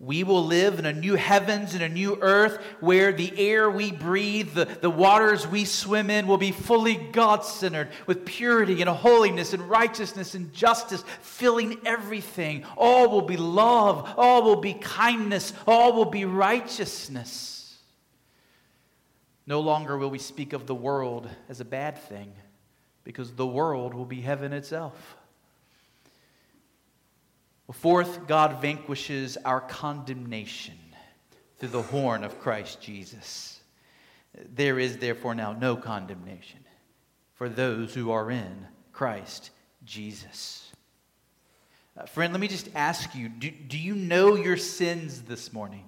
We 0.00 0.24
will 0.24 0.44
live 0.44 0.78
in 0.78 0.86
a 0.86 0.92
new 0.92 1.14
heavens 1.14 1.72
and 1.72 1.82
a 1.82 1.88
new 1.88 2.18
earth 2.20 2.60
where 2.80 3.12
the 3.12 3.32
air 3.38 3.70
we 3.70 3.92
breathe, 3.92 4.52
the, 4.52 4.64
the 4.64 4.90
waters 4.90 5.46
we 5.46 5.64
swim 5.64 6.10
in 6.10 6.26
will 6.26 6.36
be 6.36 6.50
fully 6.50 6.96
God 6.96 7.44
centered 7.44 7.88
with 8.06 8.26
purity 8.26 8.82
and 8.82 8.90
holiness 8.90 9.52
and 9.52 9.62
righteousness 9.62 10.34
and 10.34 10.52
justice 10.52 11.04
filling 11.22 11.78
everything. 11.86 12.64
All 12.76 13.08
will 13.08 13.22
be 13.22 13.36
love, 13.36 14.12
all 14.16 14.42
will 14.42 14.60
be 14.60 14.74
kindness, 14.74 15.52
all 15.66 15.92
will 15.92 16.10
be 16.10 16.24
righteousness. 16.24 17.78
No 19.46 19.60
longer 19.60 19.96
will 19.96 20.10
we 20.10 20.18
speak 20.18 20.52
of 20.52 20.66
the 20.66 20.74
world 20.74 21.28
as 21.48 21.60
a 21.60 21.64
bad 21.64 21.98
thing 21.98 22.32
because 23.04 23.32
the 23.32 23.46
world 23.46 23.94
will 23.94 24.06
be 24.06 24.20
heaven 24.20 24.52
itself. 24.52 25.16
Well, 27.66 27.74
fourth, 27.74 28.26
God 28.26 28.60
vanquishes 28.60 29.38
our 29.38 29.60
condemnation 29.60 30.78
through 31.58 31.70
the 31.70 31.82
horn 31.82 32.22
of 32.22 32.38
Christ 32.40 32.80
Jesus. 32.80 33.60
There 34.54 34.78
is 34.78 34.98
therefore 34.98 35.34
now 35.34 35.52
no 35.52 35.76
condemnation 35.76 36.60
for 37.34 37.48
those 37.48 37.94
who 37.94 38.10
are 38.10 38.30
in 38.30 38.66
Christ 38.92 39.50
Jesus. 39.84 40.70
Uh, 41.96 42.04
friend, 42.04 42.32
let 42.32 42.40
me 42.40 42.48
just 42.48 42.68
ask 42.74 43.14
you 43.14 43.28
do, 43.28 43.50
do 43.50 43.78
you 43.78 43.94
know 43.94 44.34
your 44.34 44.56
sins 44.56 45.22
this 45.22 45.52
morning? 45.52 45.84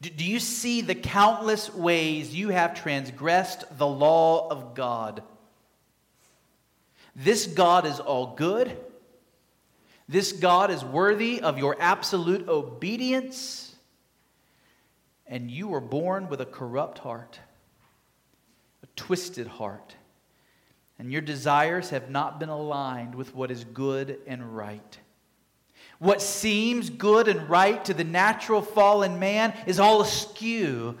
Do, 0.00 0.08
do 0.08 0.24
you 0.24 0.40
see 0.40 0.80
the 0.80 0.94
countless 0.94 1.74
ways 1.74 2.34
you 2.34 2.48
have 2.48 2.80
transgressed 2.80 3.64
the 3.76 3.86
law 3.86 4.48
of 4.48 4.74
God? 4.74 5.22
This 7.14 7.46
God 7.46 7.84
is 7.84 8.00
all 8.00 8.34
good 8.36 8.74
this 10.08 10.32
God 10.32 10.70
is 10.70 10.84
worthy 10.84 11.40
of 11.42 11.58
your 11.58 11.76
absolute 11.78 12.48
obedience, 12.48 13.74
and 15.26 15.50
you 15.50 15.68
were 15.68 15.80
born 15.80 16.28
with 16.28 16.40
a 16.40 16.46
corrupt 16.46 16.98
heart, 16.98 17.38
a 18.82 18.86
twisted 18.96 19.46
heart, 19.46 19.94
and 20.98 21.12
your 21.12 21.20
desires 21.20 21.90
have 21.90 22.08
not 22.10 22.40
been 22.40 22.48
aligned 22.48 23.14
with 23.14 23.34
what 23.34 23.50
is 23.50 23.64
good 23.64 24.18
and 24.26 24.56
right. 24.56 24.98
What 25.98 26.22
seems 26.22 26.90
good 26.90 27.28
and 27.28 27.50
right 27.50 27.84
to 27.84 27.92
the 27.92 28.04
natural 28.04 28.62
fallen 28.62 29.18
man 29.18 29.52
is 29.66 29.78
all 29.80 30.00
askew. 30.00 30.96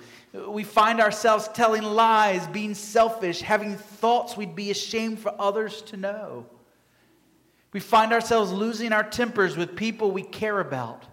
We 0.46 0.64
find 0.64 1.00
ourselves 1.00 1.48
telling 1.48 1.82
lies, 1.82 2.46
being 2.48 2.74
selfish, 2.74 3.40
having 3.40 3.76
thoughts 3.76 4.36
we'd 4.36 4.56
be 4.56 4.70
ashamed 4.70 5.20
for 5.20 5.32
others 5.38 5.82
to 5.82 5.96
know. 5.96 6.46
We 7.72 7.80
find 7.80 8.12
ourselves 8.12 8.50
losing 8.50 8.92
our 8.92 9.02
tempers 9.02 9.56
with 9.56 9.76
people 9.76 10.10
we 10.10 10.22
care 10.22 10.58
about, 10.58 11.04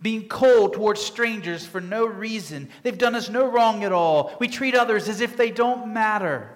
being 0.00 0.28
cold 0.28 0.74
towards 0.74 1.00
strangers 1.00 1.66
for 1.66 1.80
no 1.80 2.04
reason. 2.04 2.68
They've 2.82 2.98
done 2.98 3.14
us 3.14 3.30
no 3.30 3.50
wrong 3.50 3.82
at 3.84 3.92
all. 3.92 4.36
We 4.38 4.48
treat 4.48 4.74
others 4.74 5.08
as 5.08 5.20
if 5.20 5.36
they 5.36 5.50
don't 5.50 5.92
matter. 5.92 6.50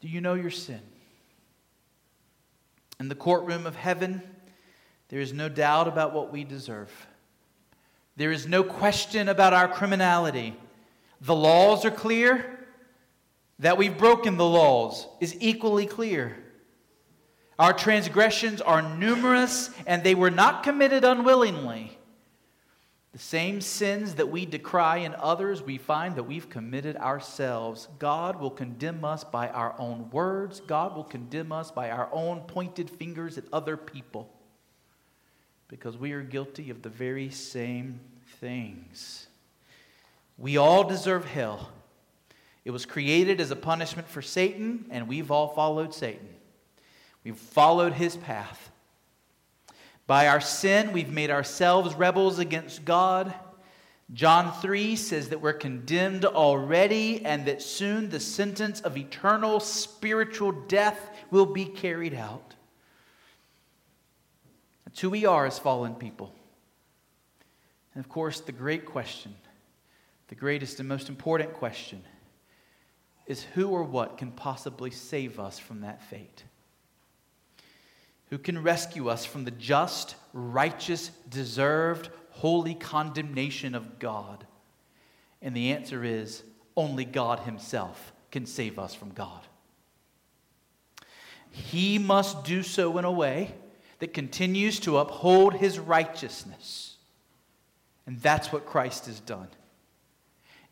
Do 0.00 0.08
you 0.08 0.20
know 0.20 0.34
your 0.34 0.50
sin? 0.50 0.80
In 2.98 3.08
the 3.08 3.14
courtroom 3.14 3.66
of 3.66 3.76
heaven, 3.76 4.22
there 5.08 5.20
is 5.20 5.32
no 5.32 5.48
doubt 5.48 5.86
about 5.86 6.12
what 6.12 6.32
we 6.32 6.42
deserve. 6.42 6.90
There 8.16 8.32
is 8.32 8.46
no 8.46 8.64
question 8.64 9.28
about 9.28 9.52
our 9.52 9.68
criminality. 9.68 10.56
The 11.20 11.34
laws 11.34 11.84
are 11.84 11.90
clear. 11.90 12.58
That 13.58 13.78
we've 13.78 13.96
broken 13.96 14.38
the 14.38 14.46
laws 14.46 15.06
is 15.20 15.36
equally 15.38 15.86
clear. 15.86 16.36
Our 17.62 17.72
transgressions 17.72 18.60
are 18.60 18.82
numerous, 18.82 19.70
and 19.86 20.02
they 20.02 20.16
were 20.16 20.32
not 20.32 20.64
committed 20.64 21.04
unwillingly. 21.04 21.96
The 23.12 23.20
same 23.20 23.60
sins 23.60 24.16
that 24.16 24.32
we 24.32 24.46
decry 24.46 24.96
in 24.96 25.14
others, 25.14 25.62
we 25.62 25.78
find 25.78 26.16
that 26.16 26.24
we've 26.24 26.48
committed 26.48 26.96
ourselves. 26.96 27.86
God 28.00 28.40
will 28.40 28.50
condemn 28.50 29.04
us 29.04 29.22
by 29.22 29.48
our 29.48 29.76
own 29.78 30.10
words. 30.10 30.58
God 30.58 30.96
will 30.96 31.04
condemn 31.04 31.52
us 31.52 31.70
by 31.70 31.90
our 31.90 32.08
own 32.10 32.40
pointed 32.40 32.90
fingers 32.90 33.38
at 33.38 33.44
other 33.52 33.76
people 33.76 34.28
because 35.68 35.96
we 35.96 36.10
are 36.10 36.22
guilty 36.22 36.68
of 36.68 36.82
the 36.82 36.88
very 36.88 37.30
same 37.30 38.00
things. 38.40 39.28
We 40.36 40.56
all 40.56 40.82
deserve 40.82 41.26
hell. 41.26 41.70
It 42.64 42.72
was 42.72 42.86
created 42.86 43.40
as 43.40 43.52
a 43.52 43.56
punishment 43.56 44.08
for 44.08 44.20
Satan, 44.20 44.86
and 44.90 45.06
we've 45.06 45.30
all 45.30 45.54
followed 45.54 45.94
Satan. 45.94 46.28
We've 47.24 47.36
followed 47.36 47.92
his 47.92 48.16
path. 48.16 48.70
By 50.06 50.28
our 50.28 50.40
sin, 50.40 50.92
we've 50.92 51.12
made 51.12 51.30
ourselves 51.30 51.94
rebels 51.94 52.38
against 52.38 52.84
God. 52.84 53.32
John 54.12 54.52
3 54.60 54.96
says 54.96 55.28
that 55.30 55.40
we're 55.40 55.52
condemned 55.52 56.24
already 56.24 57.24
and 57.24 57.46
that 57.46 57.62
soon 57.62 58.10
the 58.10 58.20
sentence 58.20 58.80
of 58.80 58.96
eternal 58.96 59.60
spiritual 59.60 60.52
death 60.52 60.98
will 61.30 61.46
be 61.46 61.64
carried 61.64 62.14
out. 62.14 62.54
That's 64.84 65.00
who 65.00 65.10
we 65.10 65.24
are 65.24 65.46
as 65.46 65.58
fallen 65.58 65.94
people. 65.94 66.34
And 67.94 68.04
of 68.04 68.10
course, 68.10 68.40
the 68.40 68.52
great 68.52 68.84
question, 68.84 69.34
the 70.28 70.34
greatest 70.34 70.80
and 70.80 70.88
most 70.88 71.08
important 71.08 71.54
question, 71.54 72.02
is 73.26 73.44
who 73.54 73.68
or 73.68 73.84
what 73.84 74.18
can 74.18 74.32
possibly 74.32 74.90
save 74.90 75.38
us 75.38 75.58
from 75.58 75.82
that 75.82 76.02
fate? 76.02 76.44
Who 78.32 78.38
can 78.38 78.62
rescue 78.62 79.10
us 79.10 79.26
from 79.26 79.44
the 79.44 79.50
just, 79.50 80.14
righteous, 80.32 81.10
deserved, 81.28 82.08
holy 82.30 82.74
condemnation 82.74 83.74
of 83.74 83.98
God? 83.98 84.46
And 85.42 85.54
the 85.54 85.72
answer 85.72 86.02
is 86.02 86.42
only 86.74 87.04
God 87.04 87.40
Himself 87.40 88.14
can 88.30 88.46
save 88.46 88.78
us 88.78 88.94
from 88.94 89.10
God. 89.10 89.42
He 91.50 91.98
must 91.98 92.42
do 92.44 92.62
so 92.62 92.96
in 92.96 93.04
a 93.04 93.12
way 93.12 93.52
that 93.98 94.14
continues 94.14 94.80
to 94.80 94.96
uphold 94.96 95.52
his 95.52 95.78
righteousness. 95.78 96.96
And 98.06 98.18
that's 98.18 98.50
what 98.50 98.64
Christ 98.64 99.04
has 99.04 99.20
done. 99.20 99.48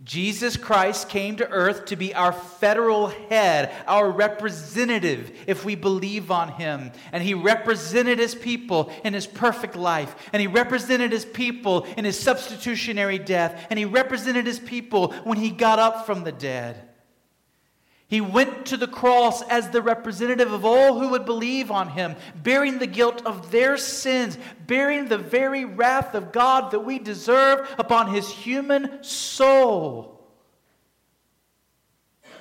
Jesus 0.03 0.57
Christ 0.57 1.11
came 1.11 1.37
to 1.37 1.49
earth 1.49 1.87
to 1.87 1.97
be 1.97 2.15
our 2.15 2.33
federal 2.33 3.09
head, 3.09 3.71
our 3.87 4.11
representative, 4.11 5.31
if 5.47 5.65
we 5.65 5.75
believe 5.75 6.31
on 6.31 6.53
him. 6.53 6.91
And 7.13 7.23
he 7.23 7.35
represented 7.35 8.19
his 8.19 8.35
people 8.35 8.91
in 9.05 9.13
his 9.13 9.27
perfect 9.27 9.77
life. 9.77 10.15
And 10.33 10.41
he 10.41 10.47
represented 10.47 11.13
his 11.13 11.27
people 11.27 11.85
in 11.99 12.07
his 12.07 12.19
substitutionary 12.19 13.19
death. 13.19 13.67
And 13.69 13.79
he 13.79 13.85
represented 13.85 14.47
his 14.47 14.59
people 14.59 15.13
when 15.25 15.37
he 15.37 15.51
got 15.51 15.79
up 15.79 16.07
from 16.07 16.25
the 16.25 16.33
dead. 16.33 16.90
He 18.11 18.21
went 18.21 18.67
to 18.67 18.77
the 18.77 18.89
cross 18.89 19.41
as 19.43 19.71
the 19.71 19.81
representative 19.81 20.53
of 20.53 20.65
all 20.65 20.99
who 20.99 21.11
would 21.11 21.25
believe 21.25 21.71
on 21.71 21.91
him, 21.91 22.17
bearing 22.35 22.81
the 22.81 22.89
guilt 22.89 23.25
of 23.25 23.53
their 23.53 23.77
sins, 23.77 24.37
bearing 24.67 25.07
the 25.07 25.17
very 25.17 25.65
wrath 25.65 26.17
of 26.17 26.33
God 26.33 26.73
that 26.73 26.81
we 26.81 26.99
deserve 26.99 27.73
upon 27.79 28.13
his 28.13 28.29
human 28.29 29.05
soul. 29.05 30.29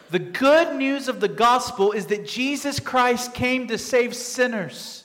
The 0.09 0.17
good 0.17 0.75
news 0.75 1.07
of 1.07 1.19
the 1.19 1.27
gospel 1.27 1.91
is 1.91 2.07
that 2.07 2.25
Jesus 2.25 2.79
Christ 2.79 3.35
came 3.35 3.67
to 3.67 3.77
save 3.77 4.15
sinners. 4.15 5.03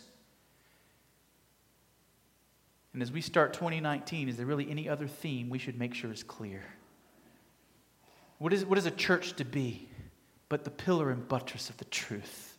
And 2.94 3.02
as 3.02 3.12
we 3.12 3.20
start 3.20 3.52
2019, 3.52 4.30
is 4.30 4.38
there 4.38 4.46
really 4.46 4.70
any 4.70 4.88
other 4.88 5.08
theme 5.08 5.50
we 5.50 5.58
should 5.58 5.78
make 5.78 5.92
sure 5.92 6.10
is 6.10 6.22
clear? 6.22 6.64
What 8.38 8.54
is, 8.54 8.64
what 8.64 8.78
is 8.78 8.86
a 8.86 8.90
church 8.90 9.36
to 9.36 9.44
be? 9.44 9.90
But 10.48 10.64
the 10.64 10.70
pillar 10.70 11.10
and 11.10 11.26
buttress 11.28 11.70
of 11.70 11.76
the 11.78 11.84
truth. 11.86 12.56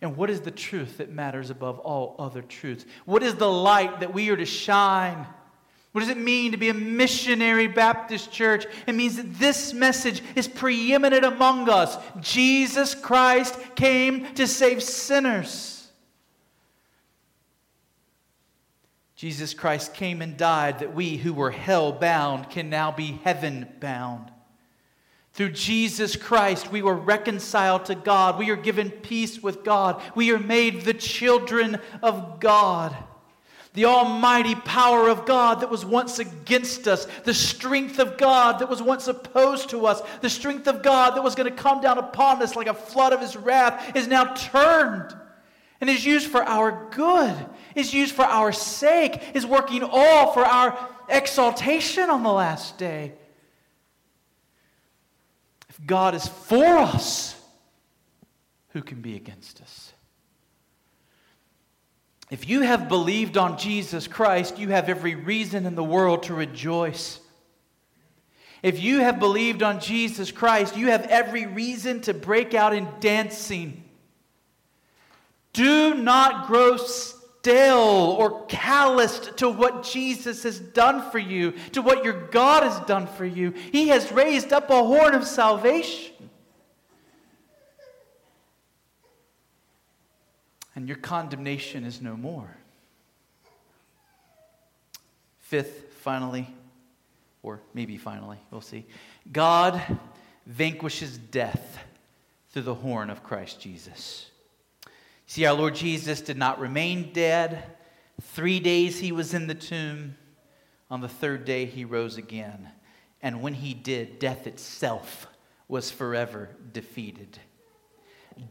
And 0.00 0.16
what 0.16 0.30
is 0.30 0.40
the 0.40 0.50
truth 0.50 0.98
that 0.98 1.10
matters 1.10 1.50
above 1.50 1.78
all 1.78 2.16
other 2.18 2.42
truths? 2.42 2.84
What 3.04 3.22
is 3.22 3.36
the 3.36 3.50
light 3.50 4.00
that 4.00 4.12
we 4.12 4.28
are 4.30 4.36
to 4.36 4.44
shine? 4.44 5.26
What 5.92 6.00
does 6.00 6.10
it 6.10 6.18
mean 6.18 6.50
to 6.52 6.58
be 6.58 6.70
a 6.70 6.74
missionary 6.74 7.68
Baptist 7.68 8.32
church? 8.32 8.66
It 8.86 8.94
means 8.94 9.16
that 9.16 9.38
this 9.38 9.72
message 9.72 10.22
is 10.34 10.48
preeminent 10.48 11.24
among 11.24 11.68
us. 11.68 11.96
Jesus 12.20 12.94
Christ 12.94 13.56
came 13.76 14.34
to 14.34 14.48
save 14.48 14.82
sinners. 14.82 15.88
Jesus 19.14 19.54
Christ 19.54 19.94
came 19.94 20.20
and 20.20 20.36
died 20.36 20.80
that 20.80 20.94
we 20.94 21.16
who 21.16 21.32
were 21.32 21.52
hell 21.52 21.92
bound 21.92 22.50
can 22.50 22.68
now 22.68 22.90
be 22.90 23.20
heaven 23.22 23.68
bound. 23.78 24.30
Through 25.34 25.50
Jesus 25.50 26.14
Christ, 26.14 26.70
we 26.70 26.80
were 26.80 26.94
reconciled 26.94 27.86
to 27.86 27.96
God. 27.96 28.38
We 28.38 28.50
are 28.50 28.56
given 28.56 28.90
peace 28.90 29.42
with 29.42 29.64
God. 29.64 30.00
We 30.14 30.30
are 30.30 30.38
made 30.38 30.82
the 30.82 30.94
children 30.94 31.80
of 32.02 32.38
God. 32.38 32.96
The 33.72 33.86
almighty 33.86 34.54
power 34.54 35.08
of 35.08 35.26
God 35.26 35.58
that 35.58 35.70
was 35.70 35.84
once 35.84 36.20
against 36.20 36.86
us, 36.86 37.08
the 37.24 37.34
strength 37.34 37.98
of 37.98 38.16
God 38.16 38.60
that 38.60 38.70
was 38.70 38.80
once 38.80 39.08
opposed 39.08 39.70
to 39.70 39.86
us, 39.86 40.00
the 40.20 40.30
strength 40.30 40.68
of 40.68 40.84
God 40.84 41.16
that 41.16 41.24
was 41.24 41.34
going 41.34 41.50
to 41.50 41.62
come 41.62 41.80
down 41.80 41.98
upon 41.98 42.40
us 42.40 42.54
like 42.54 42.68
a 42.68 42.74
flood 42.74 43.12
of 43.12 43.20
his 43.20 43.34
wrath 43.34 43.96
is 43.96 44.06
now 44.06 44.32
turned 44.34 45.12
and 45.80 45.90
is 45.90 46.06
used 46.06 46.30
for 46.30 46.44
our 46.44 46.88
good, 46.92 47.34
is 47.74 47.92
used 47.92 48.14
for 48.14 48.24
our 48.24 48.52
sake, 48.52 49.20
is 49.34 49.44
working 49.44 49.82
all 49.82 50.32
for 50.32 50.44
our 50.44 50.78
exaltation 51.08 52.08
on 52.08 52.22
the 52.22 52.32
last 52.32 52.78
day. 52.78 53.14
If 55.74 55.86
God 55.86 56.14
is 56.14 56.26
for 56.26 56.78
us, 56.78 57.34
who 58.70 58.82
can 58.82 59.00
be 59.00 59.16
against 59.16 59.60
us? 59.60 59.92
If 62.30 62.48
you 62.48 62.60
have 62.62 62.88
believed 62.88 63.36
on 63.36 63.58
Jesus 63.58 64.06
Christ, 64.06 64.58
you 64.58 64.68
have 64.70 64.88
every 64.88 65.14
reason 65.14 65.66
in 65.66 65.74
the 65.74 65.84
world 65.84 66.24
to 66.24 66.34
rejoice. 66.34 67.20
If 68.62 68.82
you 68.82 69.00
have 69.00 69.18
believed 69.18 69.62
on 69.62 69.80
Jesus 69.80 70.30
Christ, 70.30 70.76
you 70.76 70.88
have 70.88 71.06
every 71.06 71.46
reason 71.46 72.00
to 72.02 72.14
break 72.14 72.54
out 72.54 72.74
in 72.74 72.88
dancing. 73.00 73.84
Do 75.52 75.94
not 75.94 76.46
grow 76.46 76.76
stale 77.44 78.16
or 78.18 78.46
calloused 78.46 79.36
to 79.36 79.50
what 79.50 79.82
Jesus 79.82 80.44
has 80.44 80.58
done 80.58 81.10
for 81.10 81.18
you, 81.18 81.52
to 81.72 81.82
what 81.82 82.02
your 82.02 82.28
God 82.28 82.62
has 82.62 82.80
done 82.86 83.06
for 83.06 83.26
you. 83.26 83.50
He 83.50 83.88
has 83.88 84.10
raised 84.10 84.50
up 84.50 84.70
a 84.70 84.82
horn 84.82 85.14
of 85.14 85.26
salvation. 85.26 86.14
And 90.74 90.88
your 90.88 90.96
condemnation 90.96 91.84
is 91.84 92.00
no 92.00 92.16
more. 92.16 92.48
Fifth, 95.40 95.92
finally, 96.00 96.48
or 97.42 97.60
maybe 97.74 97.98
finally, 97.98 98.38
we'll 98.50 98.62
see. 98.62 98.86
God 99.30 99.82
vanquishes 100.46 101.18
death 101.18 101.78
through 102.50 102.62
the 102.62 102.74
horn 102.74 103.10
of 103.10 103.22
Christ 103.22 103.60
Jesus. 103.60 104.30
See, 105.26 105.46
our 105.46 105.54
Lord 105.54 105.74
Jesus 105.74 106.20
did 106.20 106.36
not 106.36 106.60
remain 106.60 107.12
dead. 107.12 107.64
Three 108.20 108.60
days 108.60 108.98
he 108.98 109.12
was 109.12 109.34
in 109.34 109.46
the 109.46 109.54
tomb. 109.54 110.16
On 110.90 111.00
the 111.00 111.08
third 111.08 111.44
day 111.44 111.64
he 111.64 111.84
rose 111.84 112.18
again. 112.18 112.68
And 113.22 113.40
when 113.40 113.54
he 113.54 113.72
did, 113.72 114.18
death 114.18 114.46
itself 114.46 115.26
was 115.66 115.90
forever 115.90 116.50
defeated. 116.72 117.38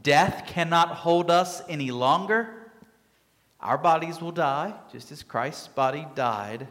Death 0.01 0.45
cannot 0.47 0.89
hold 0.89 1.29
us 1.29 1.61
any 1.69 1.91
longer. 1.91 2.49
Our 3.59 3.77
bodies 3.77 4.19
will 4.19 4.31
die, 4.31 4.73
just 4.91 5.11
as 5.11 5.23
Christ's 5.23 5.67
body 5.67 6.07
died, 6.15 6.67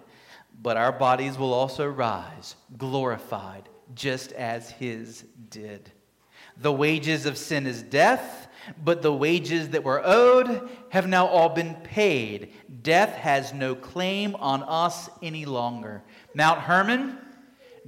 but 0.60 0.76
our 0.76 0.92
bodies 0.92 1.38
will 1.38 1.54
also 1.54 1.86
rise, 1.86 2.56
glorified, 2.76 3.68
just 3.94 4.32
as 4.32 4.70
his 4.70 5.24
did. 5.48 5.90
The 6.58 6.72
wages 6.72 7.24
of 7.24 7.38
sin 7.38 7.66
is 7.66 7.82
death 7.82 8.48
but 8.84 9.02
the 9.02 9.12
wages 9.12 9.70
that 9.70 9.84
were 9.84 10.02
owed 10.04 10.68
have 10.90 11.06
now 11.06 11.26
all 11.26 11.48
been 11.48 11.74
paid. 11.76 12.52
Death 12.82 13.14
has 13.14 13.52
no 13.52 13.74
claim 13.74 14.34
on 14.36 14.62
us 14.62 15.08
any 15.22 15.44
longer. 15.44 16.02
Mount 16.34 16.60
Hermon, 16.60 17.18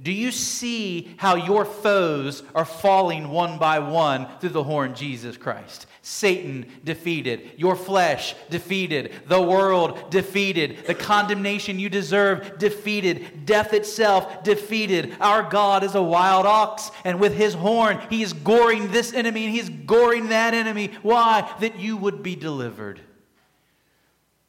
do 0.01 0.11
you 0.11 0.31
see 0.31 1.15
how 1.17 1.35
your 1.35 1.63
foes 1.63 2.43
are 2.53 2.65
falling 2.65 3.29
one 3.29 3.57
by 3.57 3.79
one 3.79 4.27
through 4.39 4.49
the 4.49 4.63
horn 4.63 4.93
Jesus 4.93 5.37
Christ? 5.37 5.87
Satan 6.01 6.65
defeated, 6.83 7.51
your 7.55 7.75
flesh 7.75 8.35
defeated, 8.49 9.13
the 9.27 9.41
world 9.41 10.11
defeated, 10.11 10.85
the 10.85 10.93
condemnation 10.93 11.79
you 11.79 11.89
deserve 11.89 12.57
defeated, 12.59 13.45
death 13.45 13.73
itself 13.73 14.43
defeated. 14.43 15.15
Our 15.21 15.49
God 15.49 15.83
is 15.83 15.95
a 15.95 16.03
wild 16.03 16.45
ox, 16.45 16.91
and 17.05 17.19
with 17.19 17.33
his 17.33 17.53
horn, 17.53 17.99
he 18.09 18.21
is 18.21 18.33
goring 18.33 18.91
this 18.91 19.13
enemy 19.13 19.45
and 19.45 19.53
he's 19.53 19.69
goring 19.69 20.27
that 20.29 20.53
enemy. 20.53 20.91
Why? 21.03 21.51
That 21.61 21.79
you 21.79 21.95
would 21.95 22.21
be 22.21 22.35
delivered, 22.35 22.99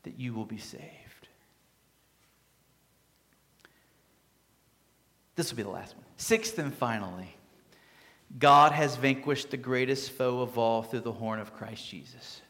that 0.03 0.19
you 0.19 0.35
will 0.35 0.45
be 0.45 0.59
saved. 0.59 0.96
This 5.37 5.51
will 5.51 5.59
be 5.59 5.63
the 5.63 5.71
last 5.71 5.95
one. 5.95 6.05
Sixth 6.17 6.59
and 6.59 6.75
finally, 6.75 7.37
God 8.39 8.73
has 8.73 8.97
vanquished 8.97 9.51
the 9.51 9.57
greatest 9.57 10.11
foe 10.11 10.41
of 10.41 10.59
all 10.59 10.83
through 10.83 11.01
the 11.01 11.13
horn 11.13 11.39
of 11.39 11.55
Christ 11.55 11.89
Jesus. 11.89 12.41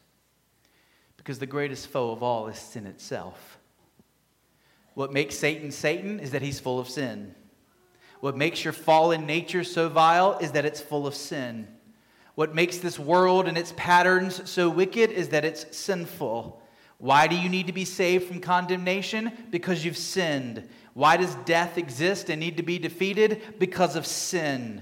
Because 1.17 1.39
the 1.39 1.45
greatest 1.45 1.87
foe 1.87 2.11
of 2.11 2.23
all 2.23 2.47
is 2.47 2.57
sin 2.57 2.87
itself. 2.87 3.59
What 4.93 5.13
makes 5.13 5.37
Satan 5.37 5.71
Satan 5.71 6.19
is 6.19 6.31
that 6.31 6.41
he's 6.41 6.59
full 6.59 6.79
of 6.79 6.89
sin. 6.89 7.35
What 8.21 8.35
makes 8.35 8.63
your 8.63 8.73
fallen 8.73 9.27
nature 9.27 9.63
so 9.63 9.89
vile 9.89 10.37
is 10.39 10.53
that 10.53 10.65
it's 10.65 10.81
full 10.81 11.05
of 11.05 11.13
sin. 11.13 11.67
What 12.33 12.55
makes 12.55 12.77
this 12.77 12.97
world 12.97 13.47
and 13.47 13.57
its 13.57 13.73
patterns 13.75 14.49
so 14.49 14.69
wicked 14.69 15.11
is 15.11 15.29
that 15.29 15.45
it's 15.45 15.77
sinful. 15.77 16.61
Why 16.97 17.27
do 17.27 17.35
you 17.35 17.49
need 17.49 17.67
to 17.67 17.73
be 17.73 17.85
saved 17.85 18.25
from 18.25 18.39
condemnation? 18.39 19.31
Because 19.51 19.85
you've 19.85 19.97
sinned. 19.97 20.67
Why 20.97 21.15
does 21.15 21.35
death 21.45 21.77
exist 21.77 22.31
and 22.31 22.39
need 22.39 22.57
to 22.57 22.63
be 22.63 22.79
defeated? 22.79 23.59
Because 23.59 23.95
of 23.95 24.07
sin. 24.07 24.81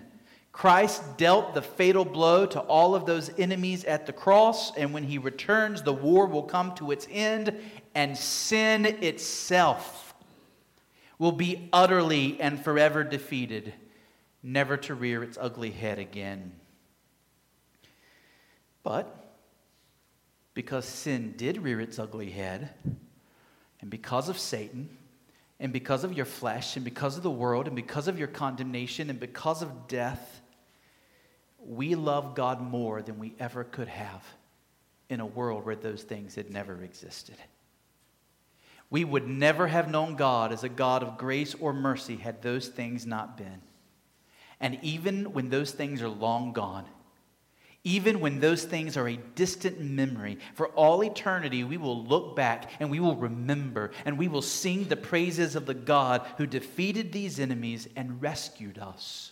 Christ 0.54 1.18
dealt 1.18 1.54
the 1.54 1.62
fatal 1.62 2.06
blow 2.06 2.46
to 2.46 2.62
all 2.62 2.96
of 2.96 3.06
those 3.06 3.30
enemies 3.38 3.84
at 3.84 4.06
the 4.06 4.14
cross, 4.14 4.74
and 4.78 4.94
when 4.94 5.04
he 5.04 5.18
returns, 5.18 5.82
the 5.82 5.92
war 5.92 6.26
will 6.26 6.44
come 6.44 6.74
to 6.76 6.92
its 6.92 7.06
end, 7.12 7.54
and 7.94 8.18
sin 8.18 8.86
itself 8.86 10.16
will 11.20 11.34
be 11.34 11.68
utterly 11.74 12.40
and 12.40 12.64
forever 12.64 13.04
defeated, 13.04 13.74
never 14.42 14.78
to 14.78 14.96
rear 14.96 15.22
its 15.22 15.38
ugly 15.38 15.72
head 15.72 16.00
again. 16.00 16.54
But 18.84 19.36
because 20.54 20.86
sin 20.86 21.34
did 21.36 21.62
rear 21.62 21.82
its 21.82 22.00
ugly 22.00 22.30
head, 22.30 22.70
and 23.82 23.90
because 23.90 24.30
of 24.30 24.40
Satan, 24.40 24.98
and 25.60 25.72
because 25.72 26.04
of 26.04 26.14
your 26.14 26.26
flesh, 26.26 26.76
and 26.76 26.84
because 26.84 27.18
of 27.18 27.24
the 27.24 27.32
world, 27.32 27.68
and 27.68 27.76
because 27.76 28.08
of 28.08 28.20
your 28.20 28.28
condemnation, 28.28 29.10
and 29.10 29.20
because 29.20 29.62
of 29.62 29.88
death, 29.88 30.42
we 31.60 31.96
love 31.96 32.36
God 32.36 32.62
more 32.62 33.02
than 33.02 33.18
we 33.18 33.34
ever 33.40 33.64
could 33.64 33.88
have 33.88 34.24
in 35.10 35.20
a 35.20 35.26
world 35.26 35.66
where 35.66 35.76
those 35.76 36.04
things 36.04 36.36
had 36.36 36.52
never 36.52 36.84
existed. 36.84 37.38
We 38.90 39.04
would 39.04 39.28
never 39.28 39.68
have 39.68 39.90
known 39.90 40.16
God 40.16 40.52
as 40.52 40.64
a 40.64 40.70
God 40.70 41.04
of 41.04 41.18
grace 41.18 41.56
or 41.56 41.74
mercy 41.74 42.18
had 42.18 42.42
those 42.42 42.68
things 42.68 43.06
not 43.06 43.38
been. 43.38 43.62
And 44.60 44.78
even 44.82 45.34
when 45.34 45.50
those 45.50 45.72
things 45.72 46.02
are 46.02 46.10
long 46.10 46.54
gone, 46.54 46.86
even 47.86 48.20
when 48.20 48.40
those 48.40 48.64
things 48.64 48.98
are 48.98 49.08
a 49.08 49.20
distant 49.36 49.80
memory, 49.80 50.40
for 50.56 50.70
all 50.70 51.04
eternity 51.04 51.64
we 51.64 51.78
will 51.78 52.04
look 52.04 52.36
back 52.36 52.72
and 52.80 52.90
we 52.90 53.00
will 53.00 53.16
remember 53.16 53.92
and 54.06 54.18
we 54.18 54.28
will 54.28 54.42
sing 54.42 54.86
the 54.86 54.98
praises 54.98 55.56
of 55.56 55.68
the 55.68 55.76
God 55.76 56.26
who 56.38 56.48
defeated 56.48 57.14
these 57.14 57.40
enemies 57.40 57.88
and 57.96 58.22
rescued 58.22 58.80
us 58.80 59.32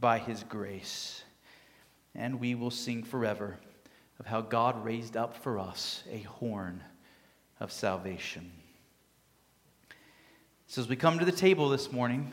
by 0.00 0.18
his 0.18 0.44
grace. 0.44 1.24
And 2.14 2.38
we 2.38 2.54
will 2.54 2.70
sing 2.70 3.02
forever 3.02 3.58
of 4.20 4.26
how 4.26 4.40
God 4.40 4.84
raised 4.84 5.16
up 5.16 5.36
for 5.36 5.58
us 5.58 6.04
a 6.08 6.20
horn 6.20 6.80
of 7.58 7.72
salvation. 7.72 8.52
So, 10.68 10.80
as 10.80 10.88
we 10.88 10.94
come 10.94 11.18
to 11.18 11.24
the 11.24 11.32
table 11.32 11.68
this 11.68 11.90
morning, 11.90 12.30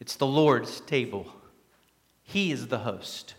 it's 0.00 0.16
the 0.16 0.26
Lord's 0.26 0.80
table. 0.80 1.32
He 2.24 2.50
is 2.50 2.66
the 2.66 2.78
host. 2.78 3.34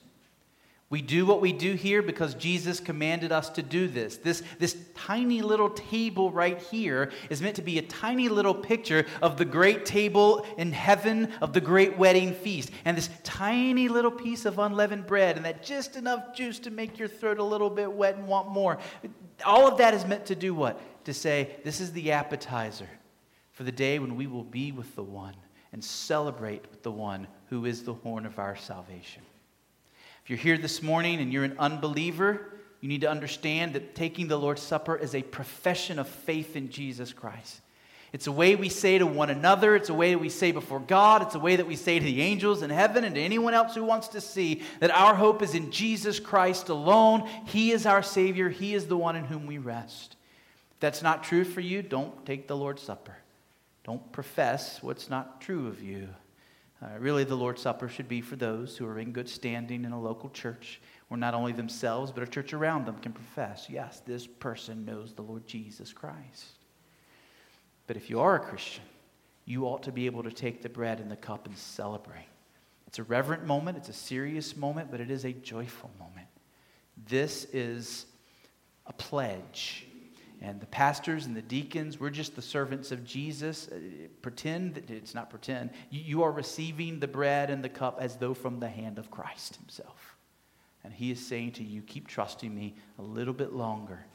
We 0.93 1.01
do 1.01 1.25
what 1.25 1.41
we 1.41 1.53
do 1.53 1.73
here 1.73 2.03
because 2.03 2.35
Jesus 2.35 2.79
commanded 2.79 3.31
us 3.31 3.49
to 3.49 3.63
do 3.63 3.87
this. 3.87 4.17
This, 4.17 4.43
this 4.59 4.77
tiny 4.93 5.41
little 5.41 5.71
table 5.71 6.29
right 6.29 6.61
here 6.61 7.11
is 7.31 7.41
meant 7.41 7.55
to 7.55 7.63
be 7.63 7.79
a 7.79 7.81
tiny 7.81 8.29
little 8.29 8.53
picture 8.53 9.07
of 9.19 9.35
the 9.35 9.43
great 9.43 9.87
table 9.87 10.45
in 10.55 10.71
heaven 10.71 11.33
of 11.41 11.51
the 11.51 11.61
great 11.61 11.97
wedding 11.97 12.31
feast. 12.31 12.69
And 12.85 12.95
this 12.95 13.09
tiny 13.23 13.87
little 13.87 14.11
piece 14.11 14.45
of 14.45 14.59
unleavened 14.59 15.07
bread 15.07 15.35
and 15.35 15.43
that 15.47 15.63
just 15.63 15.95
enough 15.95 16.35
juice 16.35 16.59
to 16.59 16.69
make 16.69 16.99
your 16.99 17.07
throat 17.07 17.39
a 17.39 17.43
little 17.43 17.71
bit 17.71 17.91
wet 17.91 18.17
and 18.17 18.27
want 18.27 18.49
more. 18.49 18.77
All 19.43 19.67
of 19.67 19.79
that 19.79 19.95
is 19.95 20.05
meant 20.05 20.27
to 20.27 20.35
do 20.35 20.53
what? 20.53 20.79
To 21.05 21.13
say, 21.15 21.55
this 21.63 21.81
is 21.81 21.91
the 21.93 22.11
appetizer 22.11 22.89
for 23.53 23.63
the 23.63 23.71
day 23.71 23.97
when 23.97 24.15
we 24.15 24.27
will 24.27 24.43
be 24.43 24.71
with 24.71 24.93
the 24.93 25.01
one 25.01 25.37
and 25.71 25.83
celebrate 25.83 26.69
with 26.69 26.83
the 26.83 26.91
one 26.91 27.27
who 27.47 27.65
is 27.65 27.81
the 27.81 27.95
horn 27.95 28.27
of 28.27 28.37
our 28.37 28.55
salvation. 28.55 29.23
If 30.23 30.29
you're 30.29 30.39
here 30.39 30.57
this 30.57 30.81
morning 30.81 31.19
and 31.19 31.33
you're 31.33 31.43
an 31.43 31.57
unbeliever, 31.59 32.53
you 32.79 32.87
need 32.87 33.01
to 33.01 33.09
understand 33.09 33.73
that 33.73 33.93
taking 33.93 34.29
the 34.29 34.37
Lord's 34.37 34.61
Supper 34.61 34.95
is 34.95 35.15
a 35.15 35.21
profession 35.21 35.99
of 35.99 36.07
faith 36.07 36.55
in 36.55 36.69
Jesus 36.69 37.11
Christ. 37.11 37.59
It's 38.13 38.27
a 38.27 38.31
way 38.31 38.55
we 38.55 38.69
say 38.69 38.99
to 38.99 39.05
one 39.05 39.29
another. 39.29 39.75
It's 39.75 39.89
a 39.89 39.93
way 39.93 40.11
that 40.11 40.19
we 40.19 40.29
say 40.29 40.51
before 40.51 40.79
God. 40.79 41.23
It's 41.23 41.35
a 41.35 41.39
way 41.39 41.57
that 41.57 41.67
we 41.67 41.75
say 41.75 41.99
to 41.99 42.05
the 42.05 42.21
angels 42.21 42.61
in 42.61 42.69
heaven 42.69 43.03
and 43.03 43.15
to 43.15 43.21
anyone 43.21 43.53
else 43.53 43.75
who 43.75 43.83
wants 43.83 44.09
to 44.09 44.21
see 44.21 44.61
that 44.79 44.91
our 44.91 45.15
hope 45.15 45.41
is 45.41 45.55
in 45.55 45.71
Jesus 45.71 46.19
Christ 46.19 46.69
alone. 46.69 47.27
He 47.47 47.71
is 47.71 47.85
our 47.85 48.03
Savior. 48.03 48.49
He 48.49 48.75
is 48.75 48.85
the 48.85 48.95
one 48.95 49.15
in 49.15 49.25
whom 49.25 49.45
we 49.45 49.57
rest. 49.57 50.15
If 50.73 50.79
that's 50.79 51.01
not 51.01 51.23
true 51.23 51.43
for 51.43 51.59
you, 51.59 51.81
don't 51.81 52.25
take 52.25 52.47
the 52.47 52.55
Lord's 52.55 52.83
Supper. 52.83 53.17
Don't 53.83 54.11
profess 54.13 54.81
what's 54.81 55.09
not 55.09 55.41
true 55.41 55.67
of 55.67 55.81
you. 55.81 56.07
Uh, 56.83 56.97
really, 56.99 57.23
the 57.23 57.35
Lord's 57.35 57.61
Supper 57.61 57.87
should 57.87 58.09
be 58.09 58.19
for 58.19 58.35
those 58.35 58.75
who 58.75 58.85
are 58.85 58.99
in 58.99 59.13
good 59.13 59.29
standing 59.29 59.85
in 59.85 59.93
a 59.93 60.01
local 60.01 60.29
church 60.29 60.81
where 61.07 61.17
not 61.17 61.33
only 61.33 61.53
themselves, 61.53 62.11
but 62.11 62.23
a 62.23 62.27
church 62.27 62.51
around 62.51 62.85
them 62.85 62.97
can 62.97 63.13
profess, 63.13 63.67
yes, 63.69 64.01
this 64.05 64.27
person 64.27 64.83
knows 64.83 65.13
the 65.13 65.21
Lord 65.21 65.47
Jesus 65.47 65.93
Christ. 65.93 66.57
But 67.87 67.95
if 67.95 68.09
you 68.09 68.19
are 68.19 68.35
a 68.35 68.39
Christian, 68.39 68.83
you 69.45 69.65
ought 69.65 69.83
to 69.83 69.91
be 69.91 70.07
able 70.07 70.23
to 70.23 70.31
take 70.31 70.61
the 70.61 70.69
bread 70.69 70.99
and 70.99 71.09
the 71.09 71.15
cup 71.15 71.45
and 71.45 71.57
celebrate. 71.57 72.27
It's 72.87 72.99
a 72.99 73.03
reverent 73.03 73.45
moment, 73.45 73.77
it's 73.77 73.89
a 73.89 73.93
serious 73.93 74.57
moment, 74.57 74.91
but 74.91 74.99
it 74.99 75.09
is 75.09 75.23
a 75.23 75.31
joyful 75.31 75.91
moment. 75.99 76.27
This 77.07 77.45
is 77.53 78.05
a 78.85 78.93
pledge 78.93 79.87
and 80.43 80.59
the 80.59 80.65
pastors 80.65 81.25
and 81.25 81.37
the 81.37 81.41
deacons, 81.41 82.01
we're 82.01 82.09
just 82.09 82.35
the 82.35 82.41
servants 82.41 82.91
of 82.91 83.05
Jesus. 83.05 83.69
Uh, 83.69 83.79
pretend 84.21 84.75
that 84.75 84.89
it's 84.89 85.15
not 85.15 85.29
pretend. 85.29 85.69
You, 85.89 86.21
are 86.23 86.33
receiving 86.33 86.99
the 86.99 87.07
bread 87.07 87.49
and 87.49 87.63
the 87.63 87.69
cup 87.69 87.97
as 88.01 88.17
though 88.17 88.33
from 88.33 88.59
the 88.59 88.67
hand 88.67 88.99
of 88.99 89.09
Christ 89.09 89.55
Himself. 89.55 90.17
And 90.83 90.93
He 90.93 91.11
is 91.11 91.25
saying 91.25 91.53
to 91.53 91.63
you, 91.63 91.81
keep 91.81 92.09
trusting 92.09 92.53
me 92.53 92.75
a 92.99 93.01
little 93.01 93.33
bit 93.33 93.53
longer, 93.53 94.05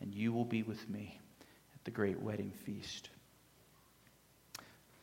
and 0.00 0.12
you 0.12 0.32
will 0.32 0.44
be 0.44 0.64
with 0.64 0.90
me 0.90 1.20
at 1.72 1.84
the 1.84 1.92
great 1.92 2.18
wedding 2.20 2.50
feast. 2.50 3.10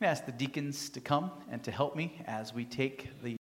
I 0.01 0.05
ask 0.05 0.25
the 0.25 0.33
deacons 0.33 0.89
to 0.89 0.99
come 0.99 1.31
and 1.49 1.63
to 1.63 1.71
help 1.71 1.95
me 1.95 2.21
as 2.27 2.53
we 2.53 2.65
take 2.65 3.21
the 3.23 3.31